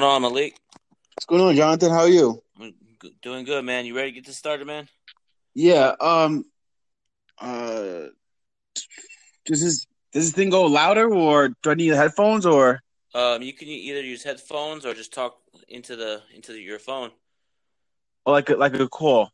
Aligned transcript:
going 0.00 0.12
on, 0.12 0.20
Malik? 0.20 0.54
What's 1.14 1.24
going 1.24 1.40
on, 1.40 1.56
Jonathan? 1.56 1.90
How 1.90 2.00
are 2.00 2.08
you? 2.08 2.42
I'm 2.60 2.74
doing 3.22 3.46
good, 3.46 3.64
man. 3.64 3.86
You 3.86 3.96
ready 3.96 4.10
to 4.10 4.14
get 4.14 4.26
this 4.26 4.36
started, 4.36 4.66
man? 4.66 4.88
Yeah. 5.54 5.94
Um. 5.98 6.44
Uh. 7.40 8.08
Does 9.46 9.62
this 9.62 9.86
does 10.12 10.26
this 10.26 10.32
thing 10.32 10.50
go 10.50 10.66
louder, 10.66 11.10
or 11.10 11.48
do 11.62 11.70
I 11.70 11.74
need 11.74 11.88
headphones, 11.94 12.44
or? 12.44 12.82
Um, 13.14 13.40
you 13.40 13.54
can 13.54 13.68
either 13.68 14.02
use 14.02 14.22
headphones 14.22 14.84
or 14.84 14.92
just 14.92 15.14
talk 15.14 15.38
into 15.66 15.96
the 15.96 16.20
into 16.34 16.52
the, 16.52 16.60
your 16.60 16.78
phone. 16.78 17.10
Or 18.26 18.34
like 18.34 18.50
a, 18.50 18.56
like 18.56 18.74
a 18.74 18.88
call. 18.88 19.30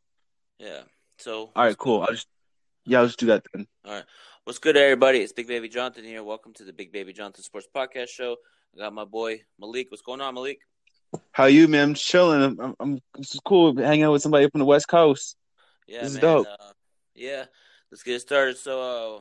Yeah. 0.61 0.83
So. 1.19 1.51
All 1.57 1.65
right, 1.65 1.77
cool. 1.77 2.03
I'll 2.03 2.13
just 2.13 2.29
yeah, 2.85 3.01
I'll 3.01 3.07
just 3.07 3.19
do 3.19 3.27
that 3.27 3.45
then. 3.53 3.67
All 3.85 3.95
right. 3.95 4.05
What's 4.45 4.61
good, 4.61 4.77
everybody? 4.77 5.23
It's 5.23 5.33
Big 5.33 5.49
Baby 5.49 5.69
Jonathan 5.69 6.05
here. 6.05 6.23
Welcome 6.23 6.53
to 6.55 6.63
the 6.63 6.73
Big 6.73 6.93
Baby 6.93 7.13
Jonathan 7.13 7.43
Sports 7.43 7.67
Podcast 7.75 8.11
Show. 8.11 8.37
I 8.75 8.79
got 8.79 8.93
my 8.93 9.05
boy 9.05 9.43
Malik. 9.59 9.91
What's 9.91 10.03
going 10.03 10.21
on, 10.21 10.35
Malik? 10.35 10.61
How 11.33 11.47
you, 11.47 11.69
man? 11.69 11.91
I'm 11.91 11.95
chilling. 11.95 12.43
I'm, 12.43 12.61
I'm, 12.61 12.77
I'm 12.81 13.01
this 13.17 13.35
is 13.35 13.41
cool 13.45 13.77
hanging 13.77 14.05
out 14.05 14.13
with 14.13 14.23
somebody 14.23 14.45
up 14.45 14.53
on 14.55 14.61
the 14.61 14.65
West 14.65 14.89
Coast. 14.89 15.37
Yeah, 15.87 16.03
This 16.03 16.11
is 16.11 16.15
man. 16.15 16.23
dope. 16.23 16.47
Uh, 16.49 16.73
yeah, 17.15 17.45
let's 17.91 18.03
get 18.03 18.21
started. 18.21 18.57
So, 18.57 19.21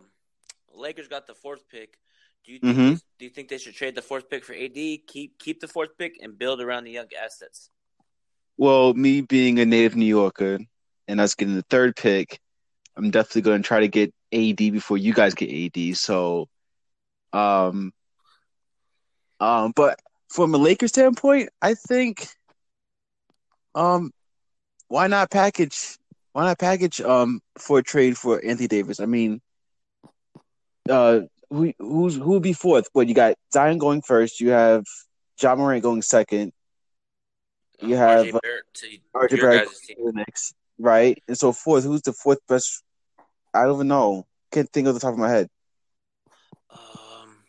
uh, 0.75 0.77
Lakers 0.77 1.07
got 1.07 1.27
the 1.27 1.33
fourth 1.33 1.67
pick. 1.69 1.97
Do 2.45 2.53
you 2.53 2.59
think 2.59 2.77
Mhm. 2.77 3.01
do 3.19 3.25
you 3.25 3.31
think 3.31 3.49
they 3.49 3.57
should 3.57 3.75
trade 3.75 3.95
the 3.95 4.01
fourth 4.01 4.29
pick 4.29 4.43
for 4.45 4.53
AD? 4.53 5.03
Keep 5.07 5.37
keep 5.37 5.59
the 5.59 5.67
fourth 5.67 5.97
pick 5.97 6.13
and 6.21 6.37
build 6.37 6.61
around 6.61 6.85
the 6.85 6.91
young 6.91 7.07
assets. 7.21 7.69
Well, 8.57 8.93
me 8.93 9.21
being 9.21 9.59
a 9.59 9.65
native 9.65 9.95
New 9.95 10.05
Yorker 10.05 10.59
and 11.07 11.21
us 11.21 11.35
getting 11.35 11.55
the 11.55 11.65
third 11.69 11.95
pick, 11.95 12.39
I'm 12.95 13.11
definitely 13.11 13.41
going 13.43 13.61
to 13.61 13.67
try 13.67 13.81
to 13.81 13.87
get 13.87 14.13
AD 14.31 14.57
before 14.71 14.97
you 14.97 15.13
guys 15.13 15.33
get 15.35 15.49
AD. 15.51 15.93
So, 15.97 16.47
um, 17.33 17.91
um, 19.41 19.73
but 19.75 19.99
from 20.29 20.55
a 20.55 20.57
Lakers 20.57 20.91
standpoint, 20.91 21.49
I 21.61 21.75
think, 21.75 22.29
um, 23.75 24.11
why 24.87 25.07
not 25.07 25.31
package? 25.31 25.97
Why 26.33 26.45
not 26.45 26.59
package 26.59 27.01
um 27.01 27.41
for 27.57 27.79
a 27.79 27.83
trade 27.83 28.17
for 28.17 28.43
Anthony 28.43 28.67
Davis? 28.67 28.99
I 29.01 29.05
mean, 29.05 29.41
uh, 30.89 31.21
who 31.49 31.73
who's 31.79 32.15
who 32.15 32.31
would 32.31 32.43
be 32.43 32.53
fourth? 32.53 32.87
What 32.93 33.07
you 33.09 33.15
got? 33.15 33.35
Zion 33.53 33.79
going 33.79 34.01
first. 34.01 34.39
You 34.39 34.51
have 34.51 34.85
Ja 35.41 35.55
Morant 35.55 35.83
going 35.83 36.01
second. 36.01 36.53
You 37.81 37.95
Uh, 37.95 37.97
have, 37.97 38.27
RJ 38.27 38.41
Barrett 38.41 38.65
to 38.75 38.87
RJ 39.15 39.41
Barrett 39.41 39.69
the 39.97 40.13
next, 40.13 40.53
right? 40.79 41.21
And 41.27 41.37
so 41.37 41.51
fourth, 41.51 41.83
who's 41.83 42.01
the 42.03 42.13
fourth 42.13 42.39
best? 42.47 42.83
I 43.53 43.63
don't 43.63 43.75
even 43.75 43.87
know. 43.87 44.27
Can't 44.51 44.69
think 44.71 44.87
of 44.87 44.93
the 44.93 44.99
top 44.99 45.13
of 45.13 45.19
my 45.19 45.29
head. 45.29 45.49
Um, 46.69 47.43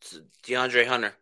it's 0.00 0.20
DeAndre 0.46 0.86
Hunter. 0.86 1.12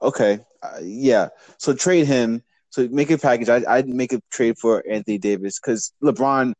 Okay, 0.00 0.40
uh, 0.62 0.78
yeah. 0.82 1.28
So 1.58 1.74
trade 1.74 2.06
him. 2.06 2.42
So 2.70 2.88
make 2.88 3.10
a 3.10 3.18
package. 3.18 3.48
I, 3.48 3.62
I'd 3.68 3.88
make 3.88 4.12
a 4.12 4.20
trade 4.30 4.58
for 4.58 4.82
Anthony 4.88 5.18
Davis 5.18 5.60
because 5.60 5.92
LeBron, 6.02 6.54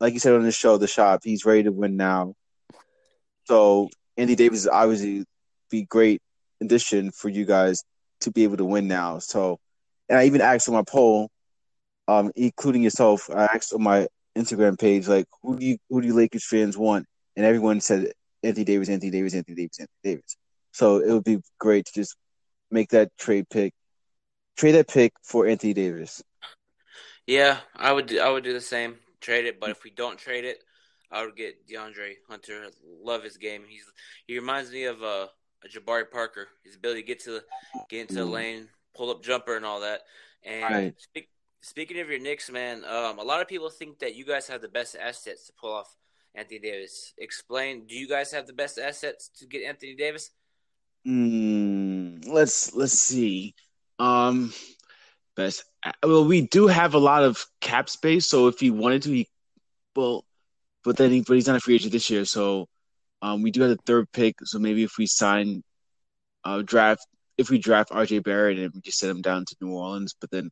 like 0.00 0.14
you 0.14 0.20
said 0.20 0.34
on 0.34 0.42
the 0.42 0.52
show, 0.52 0.78
the 0.78 0.86
shop, 0.86 1.20
he's 1.24 1.44
ready 1.44 1.64
to 1.64 1.72
win 1.72 1.96
now. 1.96 2.34
So 3.44 3.88
Anthony 4.16 4.36
Davis 4.36 4.60
is 4.60 4.68
obviously 4.68 5.24
be 5.70 5.82
great 5.82 6.20
addition 6.60 7.10
for 7.10 7.28
you 7.28 7.44
guys 7.44 7.82
to 8.20 8.30
be 8.30 8.44
able 8.44 8.56
to 8.58 8.64
win 8.64 8.88
now. 8.88 9.18
So, 9.18 9.58
and 10.08 10.18
I 10.18 10.26
even 10.26 10.40
asked 10.40 10.68
on 10.68 10.74
my 10.74 10.84
poll, 10.86 11.30
um, 12.08 12.30
including 12.36 12.82
yourself, 12.82 13.28
I 13.30 13.44
asked 13.44 13.72
on 13.72 13.82
my 13.82 14.06
Instagram 14.36 14.78
page, 14.78 15.08
like, 15.08 15.26
who 15.42 15.58
do 15.58 15.66
you 15.66 15.78
who 15.88 16.00
do 16.00 16.06
you 16.06 16.14
Lakers 16.14 16.46
fans 16.46 16.76
want? 16.78 17.06
And 17.36 17.44
everyone 17.44 17.80
said 17.80 18.12
Anthony 18.42 18.64
Davis, 18.64 18.88
Anthony 18.88 19.10
Davis, 19.10 19.34
Anthony 19.34 19.56
Davis, 19.56 19.80
Anthony 19.80 20.14
Davis. 20.14 20.36
So 20.72 20.98
it 20.98 21.12
would 21.12 21.24
be 21.24 21.38
great 21.58 21.86
to 21.86 21.92
just 21.92 22.16
make 22.70 22.90
that 22.90 23.10
trade 23.18 23.48
pick, 23.50 23.74
trade 24.56 24.72
that 24.72 24.88
pick 24.88 25.12
for 25.22 25.46
Anthony 25.46 25.74
Davis. 25.74 26.22
Yeah, 27.26 27.58
I 27.76 27.92
would 27.92 28.06
do, 28.06 28.20
I 28.20 28.30
would 28.30 28.44
do 28.44 28.52
the 28.52 28.60
same. 28.60 28.96
Trade 29.20 29.46
it, 29.46 29.60
but 29.60 29.70
if 29.70 29.84
we 29.84 29.90
don't 29.90 30.18
trade 30.18 30.44
it, 30.44 30.58
I 31.10 31.24
would 31.24 31.36
get 31.36 31.68
DeAndre 31.68 32.14
Hunter. 32.28 32.66
Love 32.84 33.22
his 33.22 33.36
game. 33.36 33.62
He's 33.68 33.84
he 34.26 34.38
reminds 34.38 34.72
me 34.72 34.84
of 34.84 35.02
uh, 35.02 35.28
a 35.64 35.68
Jabari 35.68 36.10
Parker. 36.10 36.48
His 36.64 36.74
ability 36.74 37.02
to 37.02 37.06
get 37.06 37.20
to 37.20 37.30
the, 37.32 37.44
get 37.88 38.00
into 38.00 38.14
the 38.14 38.26
Mhm. 38.26 38.32
lane, 38.32 38.68
pull 38.94 39.10
up 39.10 39.22
jumper, 39.22 39.56
and 39.56 39.64
all 39.64 39.80
that. 39.80 40.00
And 40.42 40.72
Right. 40.72 40.94
speak, 40.98 41.28
speaking 41.60 42.00
of 42.00 42.10
your 42.10 42.18
Knicks, 42.18 42.50
man, 42.50 42.84
um, 42.84 43.18
a 43.18 43.22
lot 43.22 43.40
of 43.40 43.46
people 43.46 43.70
think 43.70 44.00
that 44.00 44.16
you 44.16 44.24
guys 44.24 44.48
have 44.48 44.60
the 44.60 44.68
best 44.68 44.96
assets 44.96 45.46
to 45.46 45.52
pull 45.52 45.72
off 45.72 45.94
Anthony 46.34 46.58
Davis. 46.58 47.14
Explain. 47.18 47.86
Do 47.86 47.94
you 47.94 48.08
guys 48.08 48.32
have 48.32 48.46
the 48.48 48.52
best 48.52 48.78
assets 48.78 49.28
to 49.38 49.46
get 49.46 49.62
Anthony 49.62 49.94
Davis? 49.94 50.30
Mm, 51.06 52.26
let's 52.28 52.74
let's 52.74 52.92
see. 52.92 53.54
Um, 53.98 54.52
best. 55.36 55.64
Well, 56.04 56.26
we 56.26 56.42
do 56.48 56.68
have 56.68 56.94
a 56.94 56.98
lot 56.98 57.24
of 57.24 57.44
cap 57.60 57.88
space, 57.90 58.26
so 58.28 58.48
if 58.48 58.60
he 58.60 58.70
wanted 58.70 59.02
to, 59.04 59.10
he 59.12 59.28
well, 59.96 60.24
but 60.84 60.96
then 60.98 61.12
he, 61.12 61.22
but 61.22 61.34
he's 61.34 61.46
not 61.48 61.56
a 61.56 61.60
free 61.60 61.76
agent 61.76 61.92
this 61.92 62.10
year, 62.10 62.24
so 62.26 62.68
um, 63.22 63.42
we 63.42 63.50
do 63.52 63.62
have 63.62 63.70
the 63.70 63.78
third 63.86 64.12
pick. 64.12 64.36
So 64.44 64.58
maybe 64.58 64.84
if 64.84 64.98
we 64.98 65.06
sign, 65.06 65.62
uh, 66.44 66.62
draft 66.62 67.06
if 67.38 67.50
we 67.50 67.58
draft 67.58 67.90
RJ 67.92 68.20
Barrett 68.20 68.58
and 68.58 68.72
we 68.74 68.80
just 68.82 68.98
send 68.98 69.10
him 69.12 69.22
down 69.22 69.44
to 69.46 69.56
New 69.60 69.72
Orleans, 69.72 70.14
but 70.20 70.30
then 70.30 70.50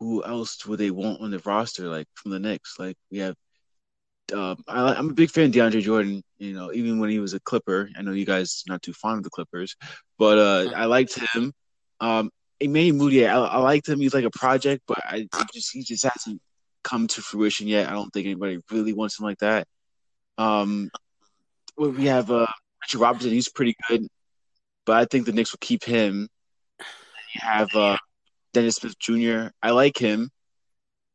who 0.00 0.24
else 0.24 0.64
would 0.66 0.80
they 0.80 0.90
want 0.90 1.22
on 1.22 1.30
the 1.32 1.40
roster? 1.40 1.88
Like 1.88 2.08
from 2.14 2.32
the 2.32 2.40
Knicks, 2.40 2.76
like 2.78 2.96
we 3.10 3.18
have. 3.20 3.36
Um, 4.32 4.62
I, 4.68 4.94
I'm 4.94 5.10
a 5.10 5.14
big 5.14 5.30
fan 5.30 5.46
of 5.46 5.52
DeAndre 5.52 5.82
Jordan. 5.82 6.22
You 6.38 6.52
know, 6.52 6.72
even 6.72 6.98
when 6.98 7.10
he 7.10 7.18
was 7.18 7.34
a 7.34 7.40
Clipper, 7.40 7.90
I 7.96 8.02
know 8.02 8.12
you 8.12 8.26
guys 8.26 8.62
are 8.68 8.72
not 8.72 8.82
too 8.82 8.92
fond 8.92 9.18
of 9.18 9.24
the 9.24 9.30
Clippers, 9.30 9.76
but 10.18 10.38
uh, 10.38 10.72
I 10.74 10.84
liked 10.84 11.18
him. 11.34 11.52
Um, 12.00 12.30
Emmanuel 12.60 13.08
Mudiay, 13.08 13.28
I, 13.28 13.38
I 13.38 13.58
liked 13.58 13.88
him. 13.88 14.00
He's 14.00 14.14
like 14.14 14.24
a 14.24 14.30
project, 14.30 14.82
but 14.86 14.98
I, 15.04 15.26
I 15.32 15.44
just 15.52 15.72
he 15.72 15.82
just 15.82 16.04
hasn't 16.04 16.40
come 16.84 17.06
to 17.08 17.22
fruition 17.22 17.66
yet. 17.66 17.88
I 17.88 17.92
don't 17.92 18.10
think 18.10 18.26
anybody 18.26 18.58
really 18.70 18.92
wants 18.92 19.18
him 19.18 19.24
like 19.24 19.38
that. 19.38 19.66
Um, 20.36 20.90
well, 21.76 21.90
we 21.90 22.06
have 22.06 22.30
uh, 22.30 22.46
Richard 22.82 22.98
Robinson. 22.98 23.30
He's 23.30 23.48
pretty 23.48 23.76
good, 23.88 24.06
but 24.86 24.96
I 24.96 25.04
think 25.04 25.26
the 25.26 25.32
Knicks 25.32 25.52
will 25.52 25.58
keep 25.60 25.84
him. 25.84 26.28
You 27.34 27.40
have 27.42 27.74
uh, 27.74 27.98
Dennis 28.52 28.76
Smith 28.76 28.98
Jr. 28.98 29.48
I 29.62 29.70
like 29.70 29.98
him. 29.98 30.30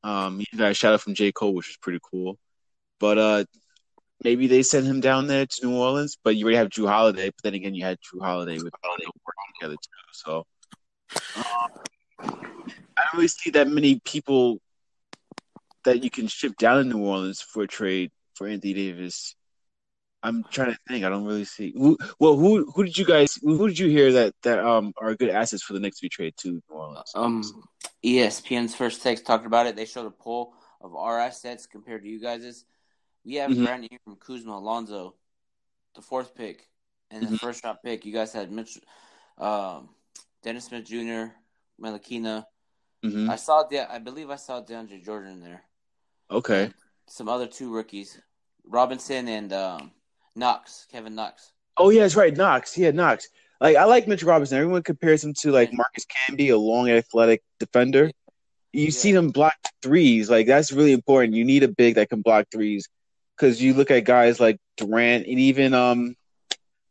Um, 0.04 0.40
he 0.40 0.58
got 0.58 0.72
a 0.72 0.74
shout 0.74 0.94
out 0.94 1.02
from 1.02 1.16
J 1.16 1.32
Cole, 1.32 1.54
which 1.54 1.70
is 1.70 1.78
pretty 1.78 2.00
cool. 2.12 2.38
But 3.04 3.18
uh, 3.18 3.44
maybe 4.24 4.48
they 4.48 4.64
send 4.64 4.88
him 4.88 5.02
down 5.02 5.28
there 5.28 5.46
to 5.46 5.68
New 5.68 5.76
Orleans. 5.76 6.18
But 6.24 6.38
you 6.38 6.46
already 6.46 6.56
have 6.56 6.70
Jrue 6.70 6.88
Holiday. 6.88 7.26
But 7.32 7.44
then 7.44 7.54
again, 7.54 7.76
you 7.76 7.84
had 7.84 7.98
Jrue 8.00 8.22
Holiday 8.22 8.60
with 8.60 8.74
Holiday 8.82 9.08
working 9.08 9.54
together 9.60 9.76
too. 9.76 9.90
So 10.14 10.46
um, 11.36 11.44
I 12.22 13.04
don't 13.04 13.16
really 13.16 13.28
see 13.28 13.50
that 13.50 13.68
many 13.68 14.00
people 14.06 14.60
that 15.84 16.02
you 16.02 16.10
can 16.10 16.28
ship 16.28 16.56
down 16.58 16.78
to 16.78 16.84
New 16.86 17.04
Orleans 17.06 17.42
for 17.42 17.64
a 17.64 17.68
trade 17.68 18.10
for 18.36 18.48
Anthony 18.48 18.74
Davis. 18.74 19.36
I'm 20.26 20.46
trying 20.50 20.72
to 20.72 20.78
think. 20.88 21.04
I 21.04 21.10
don't 21.10 21.26
really 21.26 21.44
see. 21.44 21.74
Well, 21.76 22.38
who 22.38 22.72
who 22.72 22.86
did 22.86 22.98
you 22.98 23.04
guys? 23.04 23.38
Who 23.44 23.68
did 23.68 23.80
you 23.80 23.90
hear 23.90 24.14
that 24.14 24.34
that 24.44 24.60
um 24.60 24.94
are 24.98 25.14
good 25.14 25.30
assets 25.30 25.62
for 25.62 25.74
the 25.74 25.82
Knicks 25.82 25.98
to 25.98 26.06
be 26.06 26.10
traded 26.10 26.38
to 26.38 26.52
New 26.52 26.62
Orleans? 26.70 27.12
Um, 27.16 27.44
ESPN's 28.02 28.74
First 28.76 29.04
Take 29.04 29.26
talked 29.26 29.46
about 29.46 29.66
it. 29.66 29.76
They 29.76 29.84
showed 29.84 30.06
a 30.06 30.12
poll 30.12 30.54
of 30.80 30.96
our 30.96 31.20
assets 31.20 31.66
compared 31.66 32.04
to 32.04 32.08
you 32.08 32.22
guys's. 32.22 32.64
We 33.26 33.36
have 33.36 33.52
Mhm. 33.52 33.64
Brandon 33.64 33.90
Ingram, 33.92 34.18
Kuzma, 34.18 34.58
Alonzo, 34.58 35.16
the 35.96 36.02
fourth 36.02 36.36
pick, 36.36 36.70
and 37.10 37.24
the 37.28 37.32
Mhm. 37.32 37.40
first 37.40 37.64
round 37.64 37.80
pick. 37.84 38.06
You 38.06 38.12
guys 38.14 38.34
had 38.34 38.52
Mitch, 38.52 38.80
um, 39.38 39.90
Dennis 40.42 40.66
Smith 40.66 40.86
Jr., 40.86 41.34
Ntilikina. 41.80 42.46
hmm 43.02 43.30
I 43.30 43.36
saw 43.36 43.64
the. 43.64 43.92
I 43.92 44.00
believe 44.00 44.30
I 44.30 44.36
saw 44.38 44.62
DeAndre 44.62 45.04
Jordan 45.04 45.42
there. 45.42 45.64
Okay. 46.32 46.72
Some 47.08 47.28
other 47.28 47.48
two 47.48 47.70
rookies, 47.74 48.18
Robinson 48.64 49.28
and 49.28 49.52
um, 49.52 49.92
Knox, 50.36 50.86
Kevin 50.92 51.16
Knox. 51.16 51.52
Oh 51.78 51.90
yeah, 51.90 52.02
that's 52.04 52.16
right. 52.16 52.36
Knox. 52.36 52.78
Yeah, 52.78 52.92
Knox. 52.92 53.28
Like 53.60 53.76
I 53.76 53.84
like 53.86 54.08
Mitch 54.08 54.24
Robinson. 54.24 54.58
Everyone 54.58 54.84
compares 54.84 55.24
him 55.24 55.34
to 55.36 55.52
like. 55.52 55.72
Marcus 55.74 56.06
Camby, 56.06 56.52
a 56.52 56.56
long, 56.58 56.90
athletic 56.90 57.44
defender. 57.60 58.12
You 58.72 58.86
Yeah. 58.86 58.90
see 58.92 59.12
him 59.12 59.32
block 59.32 59.56
threes. 59.82 60.30
Like 60.30 60.48
that's 60.48 60.72
really 60.72 60.94
important. 60.94 61.36
You 61.36 61.44
need 61.46 61.64
a 61.64 61.68
big 61.68 61.96
that 61.96 62.10
can 62.10 62.22
block 62.22 62.48
threes 62.52 62.88
because 63.36 63.62
you 63.62 63.74
look 63.74 63.92
at 63.92 64.06
guys 64.06 64.40
like 64.40 64.60
Durant 64.78 65.28
and 65.28 65.40
even 65.40 65.74
um 65.74 66.16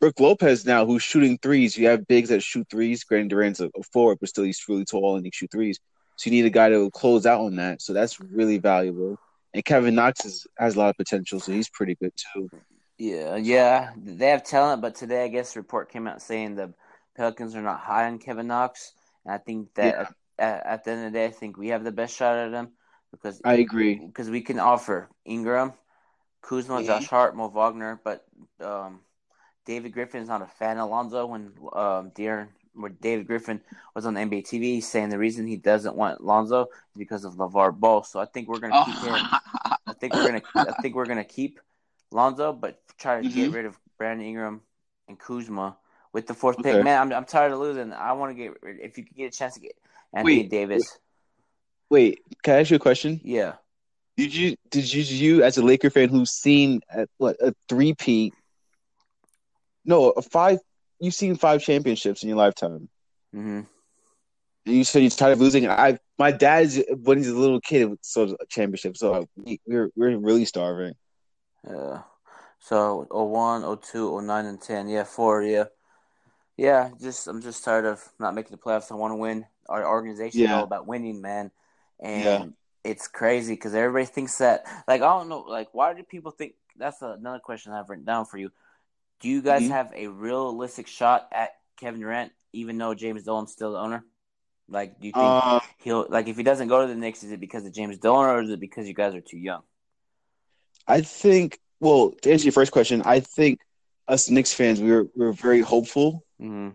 Brook 0.00 0.19
Lopez 0.19 0.67
now 0.67 0.85
who's 0.85 1.03
shooting 1.03 1.39
threes. 1.41 1.77
You 1.77 1.87
have 1.89 2.06
bigs 2.09 2.31
that 2.31 2.43
shoot 2.43 2.67
threes. 2.69 3.05
Granted, 3.05 3.29
Durant's 3.31 3.61
a, 3.61 3.71
a 3.77 3.83
forward, 3.93 4.19
but 4.21 4.29
still 4.29 4.44
he's 4.44 4.62
really 4.69 4.85
tall 4.85 5.17
and 5.17 5.25
he 5.25 5.31
can 5.31 5.37
shoot 5.37 5.53
threes. 5.53 5.79
So 6.17 6.29
you 6.29 6.37
need 6.37 6.47
a 6.47 6.50
guy 6.50 6.69
to 6.71 6.91
close 6.91 7.25
out 7.25 7.41
on 7.41 7.56
that. 7.56 7.83
So 7.83 7.93
that's 7.93 8.21
really 8.21 8.59
valuable. 8.59 9.19
And 9.55 9.65
Kevin 9.65 9.94
Knox 9.94 10.25
is, 10.25 10.47
has 10.59 10.77
a 10.77 10.79
lot 10.79 10.91
of 10.91 10.97
potential, 10.97 11.39
so 11.39 11.53
he's 11.53 11.69
pretty 11.69 11.94
good 11.94 12.12
too. 12.33 12.50
Yeah, 12.99 13.37
yeah, 13.37 13.91
they 13.97 14.29
have 14.29 14.44
talent, 14.44 14.81
but 14.83 14.94
today 14.94 15.25
I 15.25 15.29
guess 15.29 15.55
the 15.55 15.61
report 15.61 15.91
came 15.91 16.06
out 16.06 16.23
saying 16.23 16.55
the 16.55 16.73
Pelicans 17.17 17.55
are 17.55 17.62
not 17.62 17.81
high 17.81 18.06
on 18.06 18.19
Kevin 18.19 18.47
Knox, 18.47 18.93
and 19.25 19.35
I 19.35 19.39
think 19.39 19.75
that 19.75 19.94
Yeah. 19.94 20.06
at, 20.39 20.67
at 20.67 20.85
the 20.85 20.91
end 20.93 21.06
of 21.06 21.12
the 21.12 21.19
day, 21.19 21.27
I 21.27 21.31
think 21.31 21.56
we 21.59 21.69
have 21.69 21.85
the 21.85 21.93
best 21.93 22.17
shot 22.17 22.37
at 22.37 22.53
him 22.53 22.71
because 23.11 23.41
I 23.44 23.55
agree. 23.55 23.97
because 24.06 24.31
we 24.31 24.41
can 24.41 24.59
offer 24.59 25.11
Ingram, 25.25 25.73
Kuzma. 26.43 26.83
Josh 26.85 27.06
Hart, 27.06 27.35
Mo 27.37 27.49
Wagner, 27.49 28.00
but 28.05 28.25
um, 28.61 29.00
David 29.65 29.97
is 29.97 30.29
not 30.29 30.43
a 30.43 30.47
fan 30.47 30.79
of 30.79 30.89
Alonzo 30.89 31.27
when 31.27 31.53
um, 31.73 32.11
De'Aaron 32.11 32.49
where 32.75 32.91
David 32.91 33.27
Griffin 33.27 33.61
was 33.94 34.06
on 34.06 34.15
NBA 34.15 34.47
TV 34.47 34.83
saying 34.83 35.11
the 35.11 35.19
reason 35.19 35.47
he 35.47 35.56
doesn't 35.56 35.94
want 35.94 36.23
Lonzo 36.25 36.62
is 36.62 36.97
because 36.97 37.25
of 37.25 37.35
LaVar 37.35 37.79
Ball. 37.79 38.03
So 38.03 38.19
I 38.19 38.25
think 38.25 38.49
we're 38.49 38.61
gonna 38.61 38.83
keep 38.85 38.97
him. 38.97 39.15
I 39.15 39.93
think 40.00 40.15
we're 40.15 40.25
gonna 40.25 40.43
I 40.56 40.73
think 40.81 40.94
we're 40.94 41.06
gonna 41.06 41.25
keep 41.25 41.61
Lonzo, 42.11 42.53
but 42.53 42.81
try 42.99 43.21
to 43.21 43.29
get 43.29 43.50
Mhm. 43.50 43.55
rid 43.55 43.67
of 43.67 43.79
Brandon 43.99 44.27
Ingram 44.27 44.62
and 45.09 45.19
Kuzma 45.19 45.77
with 46.12 46.27
the 46.27 46.35
fourth 46.35 46.59
Okay. 46.61 46.75
pick. 46.75 46.85
Man, 46.85 47.00
I'm 47.00 47.12
I'm 47.12 47.25
tired 47.25 47.53
of 47.53 47.59
losing. 47.59 47.93
I 47.93 48.12
want 48.12 48.31
to 48.31 48.35
get 48.43 48.62
rid- 48.62 48.81
if 48.81 48.97
you 48.97 49.05
could 49.05 49.17
get 49.17 49.35
a 49.35 49.37
chance 49.37 49.55
to 49.55 49.61
get 49.61 49.77
Anthony 50.15 50.39
Wait, 50.39 50.50
Davis. 50.50 50.99
Wait, 51.91 52.23
can 52.43 52.55
I 52.56 52.61
ask 52.61 52.71
you 52.71 52.77
a 52.77 52.81
question? 52.81 53.21
Yeah. 53.23 53.55
Did 54.17 54.35
you 54.35 54.56
did 54.70 54.93
you 54.93 55.03
you 55.03 55.43
as 55.43 55.56
a 55.56 55.62
Laker 55.62 55.91
fan 55.91 56.09
who's 56.09 56.31
seen 56.31 56.81
at 56.91 57.09
what 57.19 57.37
a 57.41 57.55
three 57.69 57.94
peat? 57.94 58.35
No, 59.85 60.11
a 60.11 60.23
five. 60.23 60.59
You've 61.00 61.14
seen 61.14 61.35
five 61.37 61.62
championships 61.62 62.23
in 62.23 62.29
your 62.29 62.38
lifetime. 62.38 62.88
hmm 63.32 63.61
And 64.67 64.76
you 64.76 64.85
said 64.85 65.03
you're 65.03 65.11
tired 65.11 65.32
of 65.32 65.41
losing. 65.41 65.69
I 65.69 65.99
my 66.19 66.31
dad's 66.31 66.81
when 67.03 67.19
he's 67.19 67.29
a 67.29 67.35
little 67.37 67.61
kid 67.61 67.91
saw 68.03 68.25
a 68.38 68.47
championship, 68.49 68.97
so 68.97 69.26
we, 69.37 69.61
we're 69.67 69.91
we're 69.97 70.17
really 70.19 70.44
starving. 70.44 70.94
Yeah. 71.69 72.03
So 72.61 73.06
01, 73.11 73.62
02, 73.81 74.23
09, 74.23 74.47
and 74.47 74.61
10. 74.61 74.88
Yeah, 74.88 75.03
four. 75.03 75.43
Yeah. 75.43 75.65
Yeah, 76.56 76.91
just 77.00 77.26
I'm 77.26 77.41
just 77.43 77.65
tired 77.65 77.87
of 77.87 78.00
not 78.20 78.35
making 78.35 78.53
the 78.53 78.58
playoffs. 78.62 78.93
I 78.93 78.94
want 78.94 79.12
to 79.12 79.17
win. 79.17 79.47
Our 79.69 79.85
organization 79.88 80.43
is 80.43 80.49
Yeah. 80.49 80.58
all 80.58 80.65
about 80.65 80.87
winning, 80.87 81.20
man. 81.20 81.50
And 81.99 82.23
Yeah. 82.25 82.44
It's 82.84 83.08
crazy 83.08 83.55
because 83.55 83.75
everybody 83.75 84.06
thinks 84.06 84.38
that. 84.38 84.64
Like 84.88 85.02
I 85.02 85.06
don't 85.19 85.29
know. 85.29 85.40
Like 85.40 85.69
why 85.73 85.94
do 85.94 86.02
people 86.02 86.31
think? 86.32 86.55
That's 86.76 87.02
another 87.02 87.38
question 87.38 87.73
I've 87.73 87.88
written 87.88 88.05
down 88.05 88.25
for 88.26 88.38
you. 88.38 88.50
Do 89.20 89.29
you 89.29 89.43
guys 89.43 89.64
Mhm. 89.64 89.70
have 89.70 89.93
a 89.94 90.08
realistic 90.08 90.87
shot 90.87 91.29
at 91.32 91.50
Kevin 91.76 92.00
Durant, 92.00 92.32
even 92.52 92.79
though 92.79 92.94
James 92.94 93.25
Dolan's 93.25 93.52
still 93.52 93.73
the 93.73 93.79
owner? 93.79 94.05
Like, 94.69 95.00
do 95.00 95.06
you 95.06 95.12
think 95.12 95.44
Um, 95.44 95.61
he'll 95.82 96.06
like 96.08 96.29
if 96.29 96.37
he 96.37 96.43
doesn't 96.43 96.69
go 96.69 96.81
to 96.82 96.87
the 96.88 96.94
Knicks? 96.99 97.23
Is 97.23 97.31
it 97.32 97.40
because 97.40 97.67
of 97.67 97.73
James 97.73 97.99
Dolan 97.99 98.31
or 98.31 98.43
is 98.43 98.50
it 98.50 98.61
because 98.61 98.88
you 98.88 98.94
guys 98.94 99.14
are 99.14 99.20
too 99.20 99.38
young? 99.38 99.62
I 100.87 101.00
think. 101.02 101.58
Well, 101.81 102.12
to 102.23 102.32
answer 102.32 102.44
your 102.44 102.52
first 102.52 102.73
question, 102.73 103.02
I 103.02 103.20
think 103.20 103.58
us 104.08 104.31
Knicks 104.31 104.52
fans 104.52 104.81
we 104.81 104.90
were 104.90 105.05
we 105.17 105.26
were 105.26 105.32
very 105.32 105.61
hopeful. 105.61 106.25
hmm 106.38 106.70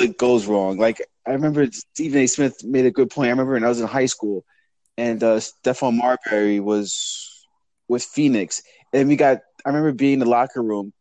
It 0.00 0.18
goes 0.18 0.46
wrong. 0.46 0.78
Like 0.78 1.02
I 1.26 1.32
remember 1.32 1.66
Stephen 1.70 2.20
A. 2.20 2.26
Smith 2.26 2.62
made 2.64 2.86
a 2.86 2.90
good 2.90 3.10
point. 3.10 3.28
I 3.28 3.30
remember 3.30 3.52
when 3.54 3.64
I 3.64 3.68
was 3.68 3.80
in 3.80 3.86
high 3.86 4.06
school, 4.06 4.44
and 5.00 5.22
uh, 5.24 5.36
Stephon 5.36 5.96
Marbury 5.96 6.60
was 6.60 7.46
with 7.88 8.04
Phoenix, 8.04 8.62
and 8.92 9.08
we 9.08 9.16
got. 9.16 9.40
I 9.64 9.70
remember 9.70 9.92
being 9.92 10.14
in 10.14 10.18
the 10.18 10.28
locker 10.28 10.62
room 10.62 10.92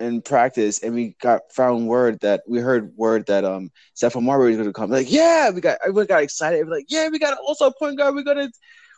in 0.00 0.20
practice, 0.20 0.82
and 0.82 0.94
we 0.94 1.14
got 1.20 1.42
found 1.52 1.86
word 1.86 2.18
that 2.20 2.42
we 2.48 2.58
heard 2.58 2.92
word 2.96 3.26
that 3.26 3.44
um 3.44 3.70
Stephon 3.94 4.24
Marbury 4.24 4.50
was 4.50 4.56
going 4.56 4.68
to 4.68 4.72
come. 4.72 4.90
Like, 4.90 5.10
yeah, 5.10 5.50
we 5.50 5.60
got. 5.60 5.78
Everyone 5.82 6.06
got 6.06 6.24
excited. 6.24 6.66
We're 6.66 6.74
like, 6.74 6.86
yeah, 6.88 7.08
we 7.08 7.20
got 7.20 7.38
also 7.38 7.68
a 7.68 7.72
point 7.72 7.96
guard. 7.98 8.16
We're 8.16 8.24
gonna 8.24 8.50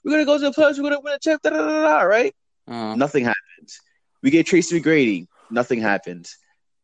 we're 0.02 0.12
gonna 0.12 0.24
go 0.24 0.38
to 0.38 0.44
the 0.44 0.50
playoffs. 0.50 0.78
We're 0.78 0.84
gonna 0.84 1.00
win 1.00 1.14
a 1.14 1.18
chip. 1.18 1.42
Da, 1.42 1.50
da, 1.50 1.58
da, 1.58 1.82
da, 1.82 2.00
right? 2.02 2.34
Uh, 2.66 2.94
Nothing 2.94 3.24
happens. 3.24 3.80
We 4.22 4.30
get 4.30 4.46
Tracy 4.46 4.80
McGrady. 4.80 5.26
Nothing 5.50 5.80
happens. 5.82 6.38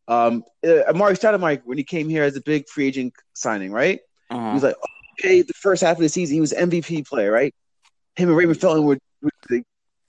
Um, 0.07 0.45
uh, 0.63 0.93
Amar'e 0.93 1.19
Stoudemire 1.19 1.63
when 1.65 1.79
he 1.79 1.85
came 1.85 2.11
here 2.11 2.25
as 2.25 2.37
a 2.37 2.43
big 2.43 2.69
free 2.69 2.89
agent 2.89 3.15
signing, 3.33 3.73
right? 3.73 4.01
He 4.31 4.37
uh, 4.37 4.53
was 4.53 4.63
like, 4.63 4.77
okay, 5.21 5.43
the 5.43 5.53
first 5.55 5.83
half 5.83 5.97
of 5.97 6.03
the 6.03 6.09
season, 6.09 6.35
he 6.35 6.41
was 6.41 6.53
MVP 6.53 7.07
player, 7.07 7.31
right? 7.33 7.55
Him 8.17 8.29
and 8.29 8.37
Raymond 8.37 8.61
Felton 8.61 8.85
were, 8.85 8.99
were 9.23 9.31
the 9.49 9.63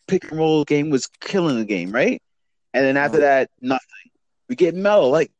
pick 0.08 0.30
and 0.30 0.38
roll 0.40 0.64
game 0.64 0.90
was 0.90 1.08
killing 1.22 1.58
the 1.58 1.66
game, 1.66 1.92
right? 1.92 2.22
And 2.74 2.86
then 2.86 2.98
after 2.98 3.18
Uh-huh. 3.18 3.26
that, 3.26 3.50
nothing. 3.62 3.82
We 4.50 4.56
get 4.56 4.76
Melo, 4.76 5.10
like 5.10 5.32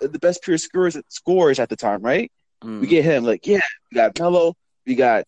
the 0.00 0.18
best 0.18 0.42
pure 0.42 0.58
scorers 0.58 0.96
scorers 1.08 1.58
at 1.58 1.68
the 1.68 1.76
time, 1.76 2.02
right? 2.02 2.30
mm. 2.62 2.80
We 2.80 2.86
get 2.86 3.04
him, 3.04 3.24
like, 3.24 3.46
yeah, 3.46 3.60
we 3.90 3.96
got 3.96 4.18
Melo, 4.18 4.54
we 4.86 4.94
got 4.94 5.24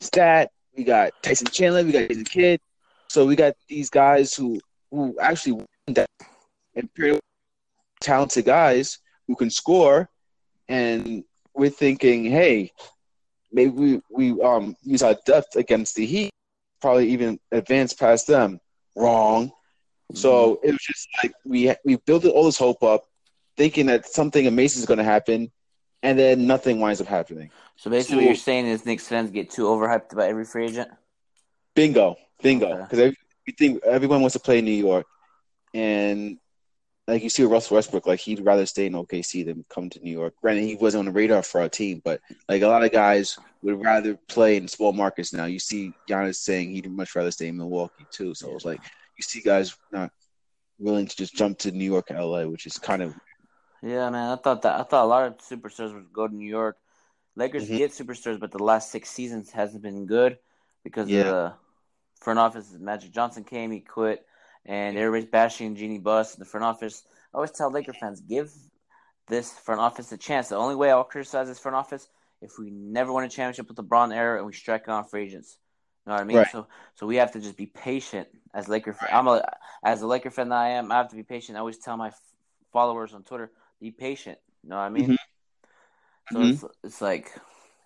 Stat, 0.00 0.50
we 0.76 0.84
got 0.84 1.12
Tyson 1.22 1.46
Chandler, 1.48 1.84
we 1.84 1.92
got 1.92 2.08
Jason 2.08 2.24
Kidd. 2.24 2.60
So 3.08 3.26
we 3.26 3.36
got 3.36 3.54
these 3.68 3.90
guys 3.90 4.34
who 4.34 4.60
who 4.90 5.16
actually 5.20 5.52
won 5.52 5.66
that 5.88 6.08
and 6.74 6.92
pure 6.94 7.18
talented 8.00 8.44
guys 8.44 8.98
who 9.26 9.34
can 9.36 9.50
score, 9.50 10.08
and 10.68 11.24
we're 11.58 11.70
thinking, 11.70 12.24
hey, 12.24 12.72
maybe 13.52 13.70
we, 13.70 14.00
we 14.10 14.42
um 14.42 14.76
use 14.82 15.02
our 15.02 15.16
depth 15.26 15.56
against 15.56 15.96
the 15.96 16.06
Heat, 16.06 16.30
probably 16.80 17.10
even 17.10 17.38
advance 17.52 17.92
past 17.92 18.26
them. 18.26 18.60
Wrong. 18.96 19.52
So 20.14 20.58
it 20.62 20.70
was 20.70 20.80
just 20.80 21.06
like 21.22 21.32
we 21.44 21.74
we 21.84 21.96
built 21.96 22.24
all 22.24 22.44
this 22.44 22.58
hope 22.58 22.82
up, 22.82 23.04
thinking 23.56 23.86
that 23.86 24.06
something 24.06 24.46
amazing 24.46 24.80
is 24.80 24.86
going 24.86 24.98
to 24.98 25.04
happen, 25.04 25.52
and 26.02 26.18
then 26.18 26.46
nothing 26.46 26.80
winds 26.80 27.00
up 27.00 27.06
happening. 27.06 27.50
So 27.76 27.90
basically, 27.90 28.16
what 28.16 28.24
you're 28.24 28.34
saying 28.34 28.66
is 28.66 28.86
Knicks 28.86 29.06
fans 29.06 29.30
get 29.30 29.50
too 29.50 29.64
overhyped 29.64 30.12
about 30.12 30.30
every 30.30 30.46
free 30.46 30.64
agent. 30.64 30.90
Bingo, 31.74 32.16
bingo. 32.42 32.72
Okay. 32.72 32.82
Because 32.88 33.14
everything 33.46 33.80
everyone 33.84 34.20
wants 34.22 34.32
to 34.32 34.40
play 34.40 34.60
in 34.60 34.64
New 34.64 34.70
York, 34.70 35.06
and 35.74 36.38
like 37.08 37.22
you 37.22 37.30
see 37.30 37.42
with 37.42 37.52
Russell 37.52 37.76
Westbrook, 37.76 38.06
like 38.06 38.20
he'd 38.20 38.44
rather 38.44 38.66
stay 38.66 38.86
in 38.86 38.92
OKC 38.92 39.44
than 39.46 39.64
come 39.70 39.88
to 39.90 40.00
New 40.00 40.12
York. 40.12 40.34
Granted, 40.42 40.64
he 40.64 40.76
wasn't 40.76 41.00
on 41.00 41.04
the 41.06 41.18
radar 41.18 41.42
for 41.42 41.60
our 41.62 41.68
team, 41.68 42.02
but 42.04 42.20
like 42.48 42.62
a 42.62 42.68
lot 42.68 42.84
of 42.84 42.92
guys 42.92 43.38
would 43.62 43.82
rather 43.82 44.14
play 44.28 44.56
in 44.56 44.68
small 44.68 44.92
markets 44.92 45.32
now. 45.32 45.46
You 45.46 45.58
see 45.58 45.96
Giannis 46.06 46.36
saying 46.36 46.70
he'd 46.70 46.90
much 46.90 47.16
rather 47.16 47.30
stay 47.30 47.48
in 47.48 47.56
Milwaukee 47.56 48.06
too. 48.10 48.34
So 48.34 48.54
it's 48.54 48.66
like 48.66 48.82
you 49.16 49.22
see 49.22 49.40
guys 49.40 49.74
not 49.90 50.12
willing 50.78 51.06
to 51.06 51.16
just 51.16 51.34
jump 51.34 51.58
to 51.60 51.72
New 51.72 51.84
York, 51.84 52.10
or 52.10 52.16
LA, 52.20 52.46
which 52.46 52.66
is 52.66 52.78
kind 52.78 53.02
of 53.02 53.14
Yeah, 53.82 54.10
man. 54.10 54.30
I 54.30 54.36
thought 54.36 54.62
that 54.62 54.78
I 54.78 54.82
thought 54.82 55.04
a 55.04 55.06
lot 55.06 55.26
of 55.26 55.38
superstars 55.38 55.94
would 55.94 56.12
go 56.12 56.28
to 56.28 56.34
New 56.34 56.48
York. 56.48 56.76
Lakers 57.36 57.68
Mhm. 57.68 57.78
get 57.78 57.92
superstars, 57.92 58.38
but 58.38 58.50
the 58.50 58.62
last 58.62 58.90
six 58.90 59.08
seasons 59.08 59.50
hasn't 59.50 59.82
been 59.82 60.04
good 60.04 60.38
because 60.84 61.08
Yeah. 61.08 61.20
of 61.20 61.26
the 61.26 61.54
front 62.20 62.38
office. 62.38 62.72
Magic 62.78 63.12
Johnson 63.12 63.44
came, 63.44 63.70
he 63.70 63.80
quit, 63.80 64.26
and 64.68 64.96
everybody's 64.96 65.30
bashing 65.30 65.74
Jeanie 65.74 65.98
Buss. 65.98 66.34
In 66.34 66.38
the 66.38 66.44
front 66.44 66.64
office. 66.64 67.02
I 67.34 67.38
always 67.38 67.50
tell 67.50 67.72
Laker 67.72 67.92
fans, 67.92 68.20
give 68.20 68.52
this 69.26 69.52
front 69.58 69.80
office 69.80 70.12
a 70.12 70.16
chance. 70.16 70.48
The 70.48 70.56
only 70.56 70.76
way 70.76 70.90
I'll 70.90 71.04
criticize 71.04 71.48
this 71.48 71.58
front 71.58 71.74
office 71.76 72.08
if 72.40 72.52
we 72.58 72.70
never 72.70 73.12
win 73.12 73.24
a 73.24 73.28
championship 73.28 73.66
with 73.66 73.76
the 73.76 73.82
LeBron 73.82 74.14
era 74.14 74.38
and 74.38 74.46
we 74.46 74.52
strike 74.52 74.88
on 74.88 75.04
free 75.04 75.24
agents. 75.24 75.58
You 76.06 76.10
know 76.10 76.16
what 76.16 76.22
I 76.22 76.24
mean? 76.24 76.36
Right. 76.36 76.46
So, 76.46 76.68
so 76.94 77.06
we 77.06 77.16
have 77.16 77.32
to 77.32 77.40
just 77.40 77.56
be 77.56 77.66
patient 77.66 78.28
as 78.54 78.68
Laker. 78.68 78.96
I'm 79.12 79.26
a 79.26 79.42
as 79.84 80.02
a 80.02 80.06
Laker 80.06 80.30
fan 80.30 80.48
that 80.50 80.58
I 80.58 80.68
am. 80.70 80.92
I 80.92 80.96
have 80.98 81.08
to 81.08 81.16
be 81.16 81.22
patient. 81.22 81.56
I 81.56 81.60
always 81.60 81.78
tell 81.78 81.96
my 81.96 82.08
f- 82.08 82.20
followers 82.72 83.12
on 83.12 83.24
Twitter, 83.24 83.50
be 83.80 83.90
patient. 83.90 84.38
You 84.62 84.70
know 84.70 84.76
what 84.76 84.82
I 84.82 84.88
mean? 84.90 85.18
So 86.32 86.40
Mhm. 86.40 86.50
it's 86.52 86.64
it's 86.84 87.00
like 87.02 87.32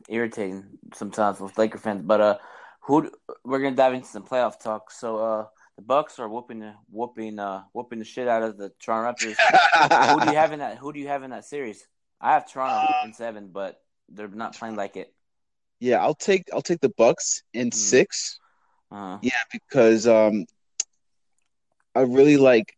irritating 0.09 0.79
sometimes 0.95 1.41
with 1.41 1.57
Laker 1.59 1.79
fans. 1.79 2.03
But 2.03 2.21
uh, 2.21 2.39
who 2.83 3.11
we're 3.45 3.61
gonna 3.61 3.77
dive 3.77 3.95
into 3.95 4.07
some 4.07 4.25
playoff 4.25 4.61
talk. 4.61 4.91
So 4.91 5.19
uh, 5.19 5.47
the 5.77 5.83
Bucks 5.83 6.19
are 6.19 6.29
whooping 6.29 6.73
whooping 6.91 7.39
uh 7.39 7.63
whooping 7.73 7.99
the 7.99 8.05
shit 8.05 8.29
out 8.29 8.43
of 8.43 8.57
the 8.59 8.71
Toronto 8.81 9.13
Raptors. 9.13 9.37
who 10.13 10.21
do 10.21 10.31
you 10.31 10.37
have 10.37 10.53
in 10.53 10.59
that? 10.61 10.77
Who 10.79 10.93
do 10.93 11.01
you 11.01 11.09
have 11.09 11.23
in 11.23 11.31
that 11.31 11.45
series? 11.45 11.87
I 12.21 12.33
have 12.35 12.51
Toronto 12.51 12.87
in 13.05 13.13
seven, 13.13 13.49
but 13.53 13.81
they're 14.09 14.29
not 14.29 14.55
playing 14.57 14.77
like 14.77 14.97
it. 14.97 15.13
yeah. 15.81 16.01
I'll 16.03 16.15
take 16.15 16.45
I'll 16.53 16.63
take 16.63 16.81
the 16.81 16.91
Bucks 16.97 17.43
in 17.53 17.71
Mm. 17.71 17.75
six. 17.75 18.39
Uh, 18.91 19.19
Yeah, 19.23 19.33
because 19.51 20.07
um, 20.07 20.45
I 21.95 22.01
really 22.03 22.37
like. 22.37 22.75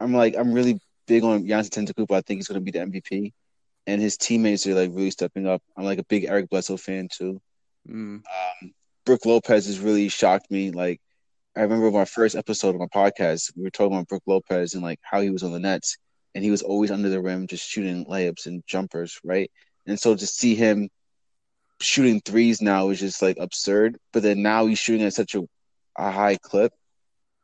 I'm 0.00 0.12
like 0.14 0.36
I'm 0.36 0.52
really 0.52 0.78
big 1.06 1.24
on 1.24 1.44
Giannis 1.44 1.70
Antetokounmpo. 1.70 2.14
I 2.16 2.20
think 2.20 2.38
he's 2.38 2.48
going 2.48 2.60
to 2.64 2.64
be 2.64 2.70
the 2.70 2.80
MVP, 2.84 3.32
and 3.86 4.00
his 4.00 4.16
teammates 4.16 4.66
are 4.66 4.74
like 4.74 4.90
really 4.92 5.10
stepping 5.10 5.46
up. 5.46 5.62
I'm 5.76 5.84
like 5.84 5.98
a 5.98 6.04
big 6.04 6.24
Eric 6.24 6.48
Bledsoe 6.50 6.76
fan 6.76 7.08
too. 7.12 7.40
mm, 7.88 8.16
Um, 8.22 8.74
Brook 9.04 9.24
Lopez 9.26 9.66
has 9.66 9.80
really 9.80 10.08
shocked 10.08 10.50
me. 10.50 10.70
Like 10.70 11.00
I 11.56 11.62
remember 11.62 11.90
my 11.90 12.04
first 12.04 12.36
episode 12.36 12.74
of 12.74 12.80
my 12.80 12.86
podcast, 12.86 13.50
we 13.56 13.62
were 13.62 13.70
talking 13.70 13.94
about 13.94 14.08
Brook 14.08 14.22
Lopez 14.26 14.74
and 14.74 14.82
like 14.82 15.00
how 15.02 15.22
he 15.22 15.30
was 15.30 15.42
on 15.42 15.52
the 15.52 15.58
Nets, 15.58 15.96
and 16.34 16.44
he 16.44 16.50
was 16.50 16.60
always 16.60 16.90
under 16.90 17.08
the 17.08 17.22
rim, 17.22 17.46
just 17.46 17.66
shooting 17.66 18.04
layups 18.04 18.44
and 18.44 18.62
jumpers, 18.66 19.18
right? 19.24 19.50
And 19.86 19.98
so 19.98 20.14
to 20.14 20.26
see 20.26 20.54
him 20.54 20.90
shooting 21.80 22.20
threes 22.20 22.60
now 22.60 22.90
is 22.90 23.00
just 23.00 23.22
like 23.22 23.38
absurd. 23.40 23.96
But 24.12 24.22
then 24.22 24.42
now 24.42 24.66
he's 24.66 24.78
shooting 24.78 25.06
at 25.06 25.14
such 25.14 25.34
a, 25.34 25.44
a 25.96 26.10
high 26.10 26.36
clip. 26.36 26.74